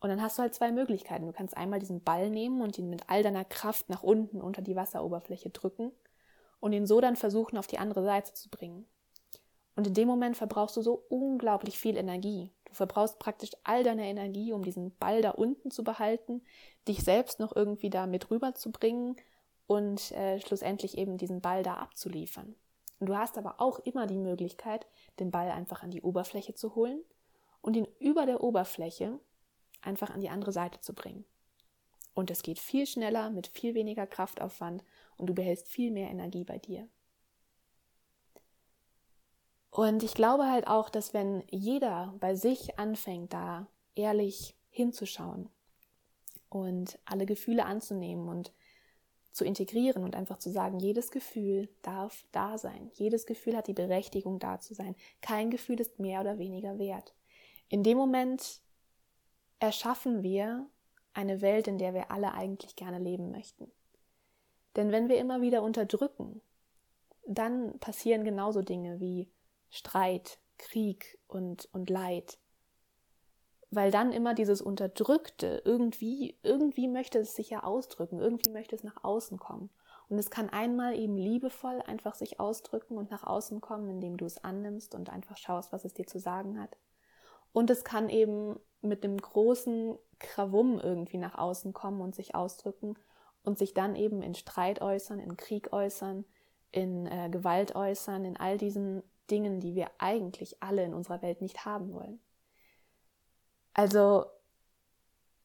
Und 0.00 0.10
dann 0.10 0.20
hast 0.20 0.36
du 0.36 0.42
halt 0.42 0.54
zwei 0.54 0.72
Möglichkeiten. 0.72 1.26
Du 1.26 1.32
kannst 1.32 1.56
einmal 1.56 1.78
diesen 1.78 2.02
Ball 2.02 2.28
nehmen 2.28 2.60
und 2.60 2.76
ihn 2.76 2.90
mit 2.90 3.08
all 3.08 3.22
deiner 3.22 3.44
Kraft 3.44 3.88
nach 3.88 4.02
unten 4.02 4.40
unter 4.40 4.62
die 4.62 4.74
Wasseroberfläche 4.74 5.50
drücken 5.50 5.92
und 6.58 6.72
ihn 6.72 6.86
so 6.86 7.00
dann 7.00 7.14
versuchen, 7.14 7.56
auf 7.56 7.68
die 7.68 7.78
andere 7.78 8.02
Seite 8.02 8.34
zu 8.34 8.50
bringen. 8.50 8.84
Und 9.76 9.86
in 9.86 9.94
dem 9.94 10.08
Moment 10.08 10.36
verbrauchst 10.36 10.76
du 10.76 10.82
so 10.82 11.04
unglaublich 11.10 11.78
viel 11.78 11.96
Energie. 11.96 12.50
Du 12.64 12.74
verbrauchst 12.74 13.18
praktisch 13.18 13.50
all 13.62 13.84
deine 13.84 14.06
Energie, 14.06 14.52
um 14.52 14.62
diesen 14.62 14.96
Ball 14.96 15.20
da 15.20 15.30
unten 15.30 15.70
zu 15.70 15.84
behalten, 15.84 16.42
dich 16.88 17.04
selbst 17.04 17.38
noch 17.38 17.54
irgendwie 17.54 17.90
da 17.90 18.06
mit 18.06 18.30
rüberzubringen 18.30 19.16
und 19.66 20.12
äh, 20.12 20.40
schlussendlich 20.40 20.96
eben 20.96 21.18
diesen 21.18 21.42
Ball 21.42 21.62
da 21.62 21.74
abzuliefern. 21.74 22.54
Und 22.98 23.08
du 23.08 23.16
hast 23.16 23.36
aber 23.36 23.60
auch 23.60 23.78
immer 23.80 24.06
die 24.06 24.16
Möglichkeit, 24.16 24.86
den 25.20 25.30
Ball 25.30 25.50
einfach 25.50 25.82
an 25.82 25.90
die 25.90 26.02
Oberfläche 26.02 26.54
zu 26.54 26.74
holen 26.74 27.02
und 27.60 27.76
ihn 27.76 27.86
über 27.98 28.24
der 28.24 28.42
Oberfläche 28.42 29.18
einfach 29.82 30.10
an 30.10 30.20
die 30.20 30.30
andere 30.30 30.52
Seite 30.52 30.80
zu 30.80 30.94
bringen. 30.94 31.26
Und 32.14 32.30
es 32.30 32.42
geht 32.42 32.58
viel 32.58 32.86
schneller, 32.86 33.28
mit 33.28 33.48
viel 33.48 33.74
weniger 33.74 34.06
Kraftaufwand 34.06 34.82
und 35.18 35.26
du 35.26 35.34
behältst 35.34 35.68
viel 35.68 35.90
mehr 35.90 36.10
Energie 36.10 36.44
bei 36.44 36.56
dir. 36.56 36.88
Und 39.76 40.02
ich 40.02 40.14
glaube 40.14 40.50
halt 40.50 40.68
auch, 40.68 40.88
dass 40.88 41.12
wenn 41.12 41.44
jeder 41.50 42.14
bei 42.18 42.34
sich 42.34 42.78
anfängt, 42.78 43.34
da 43.34 43.66
ehrlich 43.94 44.56
hinzuschauen 44.70 45.50
und 46.48 46.98
alle 47.04 47.26
Gefühle 47.26 47.66
anzunehmen 47.66 48.26
und 48.26 48.54
zu 49.32 49.44
integrieren 49.44 50.02
und 50.02 50.16
einfach 50.16 50.38
zu 50.38 50.50
sagen, 50.50 50.78
jedes 50.78 51.10
Gefühl 51.10 51.68
darf 51.82 52.24
da 52.32 52.56
sein. 52.56 52.90
Jedes 52.94 53.26
Gefühl 53.26 53.54
hat 53.54 53.66
die 53.66 53.74
Berechtigung, 53.74 54.38
da 54.38 54.60
zu 54.60 54.72
sein. 54.72 54.96
Kein 55.20 55.50
Gefühl 55.50 55.78
ist 55.78 55.98
mehr 55.98 56.22
oder 56.22 56.38
weniger 56.38 56.78
wert. 56.78 57.14
In 57.68 57.82
dem 57.82 57.98
Moment 57.98 58.62
erschaffen 59.58 60.22
wir 60.22 60.70
eine 61.12 61.42
Welt, 61.42 61.68
in 61.68 61.76
der 61.76 61.92
wir 61.92 62.10
alle 62.10 62.32
eigentlich 62.32 62.76
gerne 62.76 62.98
leben 62.98 63.30
möchten. 63.30 63.70
Denn 64.74 64.90
wenn 64.90 65.10
wir 65.10 65.18
immer 65.18 65.42
wieder 65.42 65.62
unterdrücken, 65.62 66.40
dann 67.26 67.78
passieren 67.78 68.24
genauso 68.24 68.62
Dinge 68.62 69.00
wie 69.00 69.28
Streit, 69.76 70.38
Krieg 70.58 71.18
und, 71.28 71.68
und 71.72 71.90
Leid. 71.90 72.38
Weil 73.70 73.90
dann 73.90 74.12
immer 74.12 74.34
dieses 74.34 74.62
Unterdrückte 74.62 75.62
irgendwie, 75.64 76.38
irgendwie 76.42 76.88
möchte 76.88 77.18
es 77.18 77.34
sich 77.34 77.50
ja 77.50 77.62
ausdrücken, 77.62 78.18
irgendwie 78.18 78.50
möchte 78.50 78.74
es 78.74 78.84
nach 78.84 79.04
außen 79.04 79.38
kommen. 79.38 79.70
Und 80.08 80.18
es 80.18 80.30
kann 80.30 80.48
einmal 80.48 80.96
eben 80.96 81.16
liebevoll 81.16 81.82
einfach 81.82 82.14
sich 82.14 82.38
ausdrücken 82.38 82.96
und 82.96 83.10
nach 83.10 83.24
außen 83.24 83.60
kommen, 83.60 83.90
indem 83.90 84.16
du 84.16 84.24
es 84.24 84.42
annimmst 84.42 84.94
und 84.94 85.10
einfach 85.10 85.36
schaust, 85.36 85.72
was 85.72 85.84
es 85.84 85.94
dir 85.94 86.06
zu 86.06 86.18
sagen 86.20 86.60
hat. 86.60 86.76
Und 87.52 87.70
es 87.70 87.84
kann 87.84 88.08
eben 88.08 88.58
mit 88.82 89.04
einem 89.04 89.18
großen 89.18 89.98
Krawum 90.20 90.78
irgendwie 90.78 91.18
nach 91.18 91.36
außen 91.36 91.72
kommen 91.72 92.00
und 92.00 92.14
sich 92.14 92.34
ausdrücken 92.34 92.94
und 93.42 93.58
sich 93.58 93.74
dann 93.74 93.96
eben 93.96 94.22
in 94.22 94.34
Streit 94.34 94.80
äußern, 94.80 95.18
in 95.18 95.36
Krieg 95.36 95.72
äußern, 95.72 96.24
in 96.70 97.06
äh, 97.06 97.28
Gewalt 97.30 97.74
äußern, 97.74 98.24
in 98.24 98.36
all 98.36 98.58
diesen 98.58 99.02
Dingen, 99.30 99.60
die 99.60 99.74
wir 99.74 99.90
eigentlich 99.98 100.62
alle 100.62 100.84
in 100.84 100.94
unserer 100.94 101.22
Welt 101.22 101.40
nicht 101.40 101.64
haben 101.64 101.92
wollen. 101.92 102.20
Also 103.74 104.26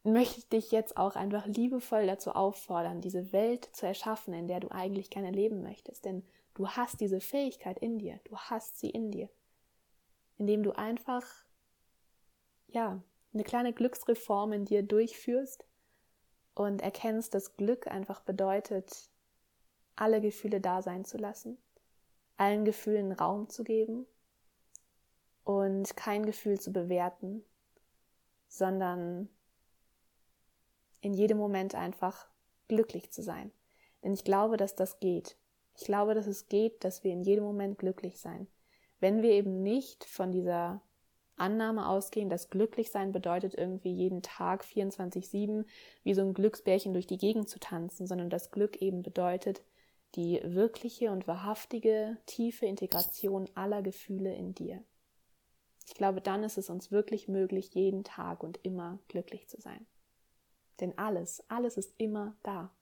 möchte 0.03 0.39
ich 0.39 0.49
dich 0.49 0.71
jetzt 0.71 0.97
auch 0.97 1.15
einfach 1.15 1.45
liebevoll 1.45 2.07
dazu 2.07 2.31
auffordern, 2.31 3.01
diese 3.01 3.31
Welt 3.33 3.69
zu 3.73 3.85
erschaffen, 3.85 4.33
in 4.33 4.47
der 4.47 4.59
du 4.59 4.69
eigentlich 4.71 5.09
gerne 5.09 5.31
leben 5.31 5.61
möchtest. 5.61 6.05
Denn 6.05 6.23
du 6.53 6.67
hast 6.67 7.01
diese 7.01 7.19
Fähigkeit 7.19 7.77
in 7.79 7.99
dir, 7.99 8.19
du 8.23 8.37
hast 8.37 8.79
sie 8.79 8.89
in 8.89 9.11
dir, 9.11 9.29
indem 10.37 10.63
du 10.63 10.71
einfach 10.71 11.25
ja, 12.67 13.01
eine 13.33 13.43
kleine 13.43 13.73
Glücksreform 13.73 14.53
in 14.53 14.65
dir 14.65 14.83
durchführst 14.83 15.65
und 16.55 16.81
erkennst, 16.81 17.33
dass 17.33 17.55
Glück 17.55 17.87
einfach 17.87 18.21
bedeutet, 18.21 19.09
alle 19.95 20.21
Gefühle 20.21 20.61
da 20.61 20.81
sein 20.81 21.05
zu 21.05 21.17
lassen, 21.17 21.57
allen 22.41 22.65
Gefühlen 22.65 23.11
Raum 23.11 23.49
zu 23.49 23.63
geben 23.63 24.07
und 25.43 25.95
kein 25.95 26.25
Gefühl 26.25 26.59
zu 26.59 26.73
bewerten, 26.73 27.43
sondern 28.47 29.29
in 31.01 31.13
jedem 31.13 31.37
Moment 31.37 31.75
einfach 31.75 32.27
glücklich 32.67 33.11
zu 33.11 33.21
sein. 33.21 33.51
Denn 34.03 34.13
ich 34.13 34.23
glaube, 34.23 34.57
dass 34.57 34.75
das 34.75 34.99
geht. 34.99 35.37
Ich 35.77 35.85
glaube, 35.85 36.15
dass 36.15 36.25
es 36.25 36.47
geht, 36.47 36.83
dass 36.83 37.03
wir 37.03 37.11
in 37.11 37.21
jedem 37.21 37.43
Moment 37.43 37.77
glücklich 37.77 38.19
sein. 38.19 38.47
Wenn 38.99 39.21
wir 39.21 39.29
eben 39.33 39.61
nicht 39.61 40.03
von 40.05 40.31
dieser 40.31 40.81
Annahme 41.35 41.87
ausgehen, 41.87 42.29
dass 42.29 42.49
Glücklichsein 42.49 43.11
bedeutet, 43.11 43.53
irgendwie 43.53 43.93
jeden 43.93 44.23
Tag 44.23 44.63
24-7 44.63 45.63
wie 46.03 46.13
so 46.15 46.21
ein 46.21 46.33
Glücksbärchen 46.33 46.93
durch 46.93 47.05
die 47.05 47.19
Gegend 47.19 47.49
zu 47.49 47.59
tanzen, 47.59 48.07
sondern 48.07 48.31
dass 48.31 48.49
Glück 48.49 48.81
eben 48.81 49.03
bedeutet, 49.03 49.61
die 50.15 50.41
wirkliche 50.43 51.11
und 51.11 51.27
wahrhaftige, 51.27 52.17
tiefe 52.25 52.65
Integration 52.65 53.49
aller 53.55 53.81
Gefühle 53.81 54.33
in 54.35 54.53
dir. 54.53 54.83
Ich 55.87 55.93
glaube, 55.93 56.21
dann 56.21 56.43
ist 56.43 56.57
es 56.57 56.69
uns 56.69 56.91
wirklich 56.91 57.27
möglich, 57.27 57.73
jeden 57.73 58.03
Tag 58.03 58.43
und 58.43 58.59
immer 58.63 58.99
glücklich 59.07 59.47
zu 59.47 59.59
sein. 59.59 59.85
Denn 60.79 60.97
alles, 60.97 61.43
alles 61.49 61.77
ist 61.77 61.93
immer 61.97 62.35
da. 62.43 62.73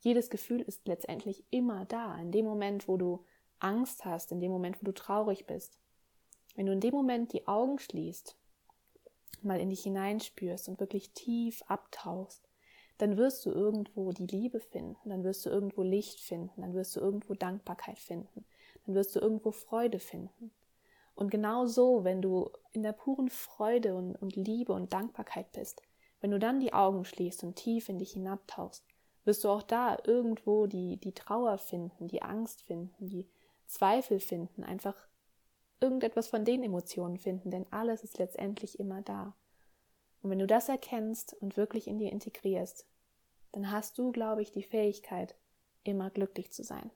Jedes 0.00 0.30
Gefühl 0.30 0.60
ist 0.60 0.86
letztendlich 0.88 1.44
immer 1.50 1.84
da. 1.84 2.16
In 2.18 2.32
dem 2.32 2.44
Moment, 2.44 2.88
wo 2.88 2.96
du 2.96 3.24
Angst 3.60 4.04
hast, 4.04 4.32
in 4.32 4.40
dem 4.40 4.50
Moment, 4.50 4.80
wo 4.80 4.84
du 4.84 4.92
traurig 4.92 5.46
bist, 5.46 5.78
wenn 6.54 6.66
du 6.66 6.72
in 6.72 6.80
dem 6.80 6.94
Moment 6.94 7.32
die 7.32 7.46
Augen 7.46 7.78
schließt, 7.78 8.36
mal 9.42 9.60
in 9.60 9.70
dich 9.70 9.82
hineinspürst 9.82 10.68
und 10.68 10.80
wirklich 10.80 11.12
tief 11.12 11.62
abtauchst, 11.66 12.48
dann 13.02 13.16
wirst 13.16 13.44
du 13.44 13.50
irgendwo 13.50 14.12
die 14.12 14.28
Liebe 14.28 14.60
finden, 14.60 15.08
dann 15.08 15.24
wirst 15.24 15.44
du 15.44 15.50
irgendwo 15.50 15.82
Licht 15.82 16.20
finden, 16.20 16.60
dann 16.60 16.72
wirst 16.72 16.94
du 16.94 17.00
irgendwo 17.00 17.34
Dankbarkeit 17.34 17.98
finden, 17.98 18.44
dann 18.86 18.94
wirst 18.94 19.16
du 19.16 19.18
irgendwo 19.18 19.50
Freude 19.50 19.98
finden. 19.98 20.52
Und 21.16 21.28
genau 21.28 21.66
so, 21.66 22.04
wenn 22.04 22.22
du 22.22 22.50
in 22.70 22.84
der 22.84 22.92
puren 22.92 23.28
Freude 23.28 23.96
und, 23.96 24.14
und 24.14 24.36
Liebe 24.36 24.72
und 24.72 24.92
Dankbarkeit 24.92 25.50
bist, 25.50 25.82
wenn 26.20 26.30
du 26.30 26.38
dann 26.38 26.60
die 26.60 26.74
Augen 26.74 27.04
schließt 27.04 27.42
und 27.42 27.56
tief 27.56 27.88
in 27.88 27.98
dich 27.98 28.12
hinabtauchst, 28.12 28.84
wirst 29.24 29.42
du 29.42 29.48
auch 29.48 29.64
da 29.64 29.98
irgendwo 30.04 30.68
die, 30.68 30.96
die 30.98 31.12
Trauer 31.12 31.58
finden, 31.58 32.06
die 32.06 32.22
Angst 32.22 32.62
finden, 32.62 32.94
die 33.04 33.26
Zweifel 33.66 34.20
finden, 34.20 34.62
einfach 34.62 34.94
irgendetwas 35.80 36.28
von 36.28 36.44
den 36.44 36.62
Emotionen 36.62 37.18
finden, 37.18 37.50
denn 37.50 37.66
alles 37.72 38.04
ist 38.04 38.18
letztendlich 38.18 38.78
immer 38.78 39.02
da. 39.02 39.34
Und 40.22 40.30
wenn 40.30 40.38
du 40.38 40.46
das 40.46 40.68
erkennst 40.68 41.34
und 41.40 41.56
wirklich 41.56 41.88
in 41.88 41.98
dir 41.98 42.12
integrierst, 42.12 42.86
dann 43.52 43.70
hast 43.70 43.98
du, 43.98 44.12
glaube 44.12 44.42
ich, 44.42 44.50
die 44.52 44.62
Fähigkeit, 44.62 45.34
immer 45.84 46.10
glücklich 46.10 46.52
zu 46.52 46.62
sein. 46.62 46.90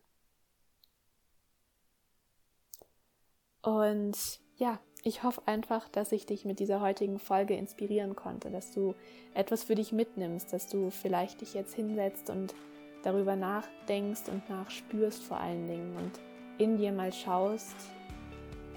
Und 3.63 4.17
ja, 4.57 4.79
ich 5.03 5.23
hoffe 5.23 5.43
einfach, 5.47 5.89
dass 5.89 6.13
ich 6.13 6.27
dich 6.27 6.45
mit 6.45 6.59
dieser 6.59 6.81
heutigen 6.81 7.19
Folge 7.19 7.55
inspirieren 7.55 8.17
konnte, 8.17 8.51
dass 8.51 8.73
du 8.73 8.95
etwas 9.35 9.65
für 9.65 9.75
dich 9.75 9.93
mitnimmst, 9.93 10.53
dass 10.53 10.69
du 10.69 10.91
vielleicht 10.91 11.41
dich 11.41 11.55
jetzt 11.55 11.75
hinsetzt 11.75 12.31
und 12.31 12.55
darüber 13.03 13.37
nachdenkst 13.37 14.29
und 14.29 14.49
nachspürst 14.49 15.23
vor 15.23 15.39
allen 15.39 15.69
Dingen 15.69 15.97
und 15.97 16.13
in 16.59 16.77
dir 16.77 16.91
mal 16.91 17.13
schaust, 17.13 17.77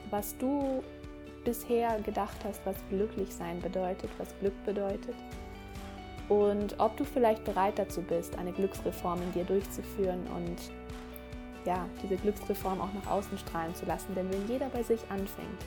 was 0.10 0.38
du 0.38 0.84
bisher 1.46 2.00
gedacht 2.02 2.38
hast, 2.44 2.64
was 2.66 2.76
glücklich 2.90 3.34
sein 3.34 3.60
bedeutet, 3.62 4.10
was 4.18 4.38
Glück 4.40 4.54
bedeutet. 4.66 5.16
Und 6.30 6.80
ob 6.80 6.96
du 6.96 7.04
vielleicht 7.04 7.44
bereit 7.44 7.80
dazu 7.80 8.02
bist, 8.02 8.38
eine 8.38 8.52
Glücksreform 8.52 9.22
in 9.24 9.32
dir 9.34 9.44
durchzuführen 9.44 10.26
und 10.36 10.58
ja, 11.66 11.86
diese 12.04 12.16
Glücksreform 12.16 12.80
auch 12.80 12.94
nach 12.94 13.12
außen 13.12 13.38
strahlen 13.38 13.74
zu 13.76 13.86
lassen. 13.86 14.14
Denn 14.16 14.32
wenn 14.32 14.48
jeder 14.48 14.70
bei 14.70 14.84
sich 14.84 15.02
anfängt, 15.10 15.66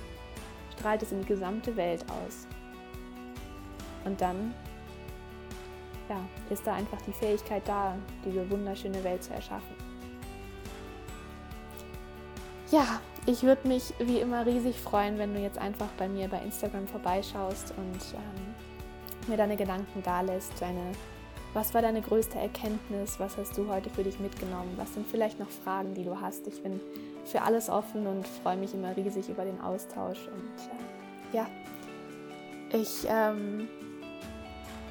strahlt 0.77 1.03
es 1.03 1.13
in 1.13 1.21
die 1.21 1.27
gesamte 1.27 1.77
Welt 1.77 2.05
aus. 2.09 2.47
Und 4.05 4.21
dann 4.21 4.55
ja, 6.09 6.21
ist 6.51 6.67
da 6.67 6.75
einfach 6.75 7.01
die 7.03 7.13
Fähigkeit 7.13 7.63
da, 7.67 7.97
diese 8.25 8.49
wunderschöne 8.51 9.03
Welt 9.05 9.23
zu 9.23 9.33
erschaffen. 9.33 9.75
Ja, 12.71 13.01
ich 13.27 13.43
würde 13.43 13.69
mich 13.69 13.93
wie 13.99 14.19
immer 14.19 14.47
riesig 14.47 14.81
freuen, 14.81 15.19
wenn 15.19 15.35
du 15.35 15.41
jetzt 15.41 15.59
einfach 15.59 15.89
bei 15.99 16.09
mir 16.09 16.29
bei 16.29 16.39
Instagram 16.39 16.89
vorbeischaust 16.89 17.75
und 17.77 18.15
ähm, 18.15 18.52
mir 19.29 19.37
deine 19.37 19.57
Gedanken 19.57 20.03
da 20.03 20.21
lässt, 20.21 20.53
deine, 20.61 20.93
was 21.55 21.75
war 21.75 21.83
deine 21.83 22.01
größte 22.01 22.39
Erkenntnis, 22.39 23.19
was 23.19 23.37
hast 23.37 23.57
du 23.57 23.69
heute 23.69 23.91
für 23.91 24.05
dich 24.05 24.19
mitgenommen, 24.21 24.73
was 24.77 24.95
sind 24.95 25.07
vielleicht 25.07 25.39
noch 25.39 25.49
Fragen, 25.49 25.95
die 25.95 26.05
du 26.05 26.21
hast. 26.21 26.47
Ich 26.47 26.63
bin 26.63 26.81
für 27.25 27.43
alles 27.43 27.69
offen 27.69 28.07
und 28.07 28.27
freue 28.27 28.57
mich 28.57 28.75
immer 28.75 28.97
riesig 28.97 29.29
über 29.29 29.45
den 29.45 29.61
Austausch. 29.61 30.19
Und 30.29 31.35
äh, 31.35 31.37
ja, 31.37 31.47
ich 32.73 33.07
ähm, 33.09 33.69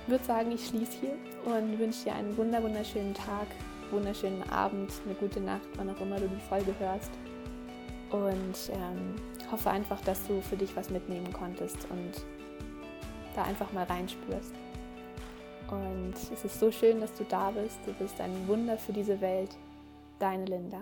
würde 0.07 0.23
sagen, 0.23 0.51
ich 0.51 0.67
schließe 0.67 0.97
hier 0.99 1.17
und 1.45 1.79
wünsche 1.79 2.05
dir 2.05 2.15
einen 2.15 2.35
wunder 2.37 2.61
wunderschönen 2.61 3.13
Tag, 3.13 3.47
wunderschönen 3.91 4.43
Abend, 4.49 4.91
eine 5.05 5.15
gute 5.15 5.39
Nacht, 5.39 5.67
wann 5.75 5.89
auch 5.89 5.99
immer 5.99 6.19
du 6.19 6.27
die 6.27 6.41
Folge 6.47 6.73
hörst. 6.79 7.11
Und 8.11 8.73
ähm, 8.73 9.15
hoffe 9.51 9.69
einfach, 9.69 9.99
dass 10.01 10.25
du 10.27 10.41
für 10.41 10.57
dich 10.57 10.75
was 10.75 10.89
mitnehmen 10.89 11.31
konntest 11.31 11.77
und 11.89 12.25
da 13.35 13.43
einfach 13.43 13.71
mal 13.71 13.85
reinspürst. 13.85 14.53
Und 15.69 16.13
es 16.33 16.43
ist 16.43 16.59
so 16.59 16.71
schön, 16.71 16.99
dass 16.99 17.13
du 17.15 17.23
da 17.23 17.51
bist. 17.51 17.79
Du 17.85 17.93
bist 17.93 18.19
ein 18.19 18.47
Wunder 18.47 18.77
für 18.77 18.93
diese 18.93 19.21
Welt. 19.21 19.55
Deine 20.19 20.45
Linda. 20.45 20.81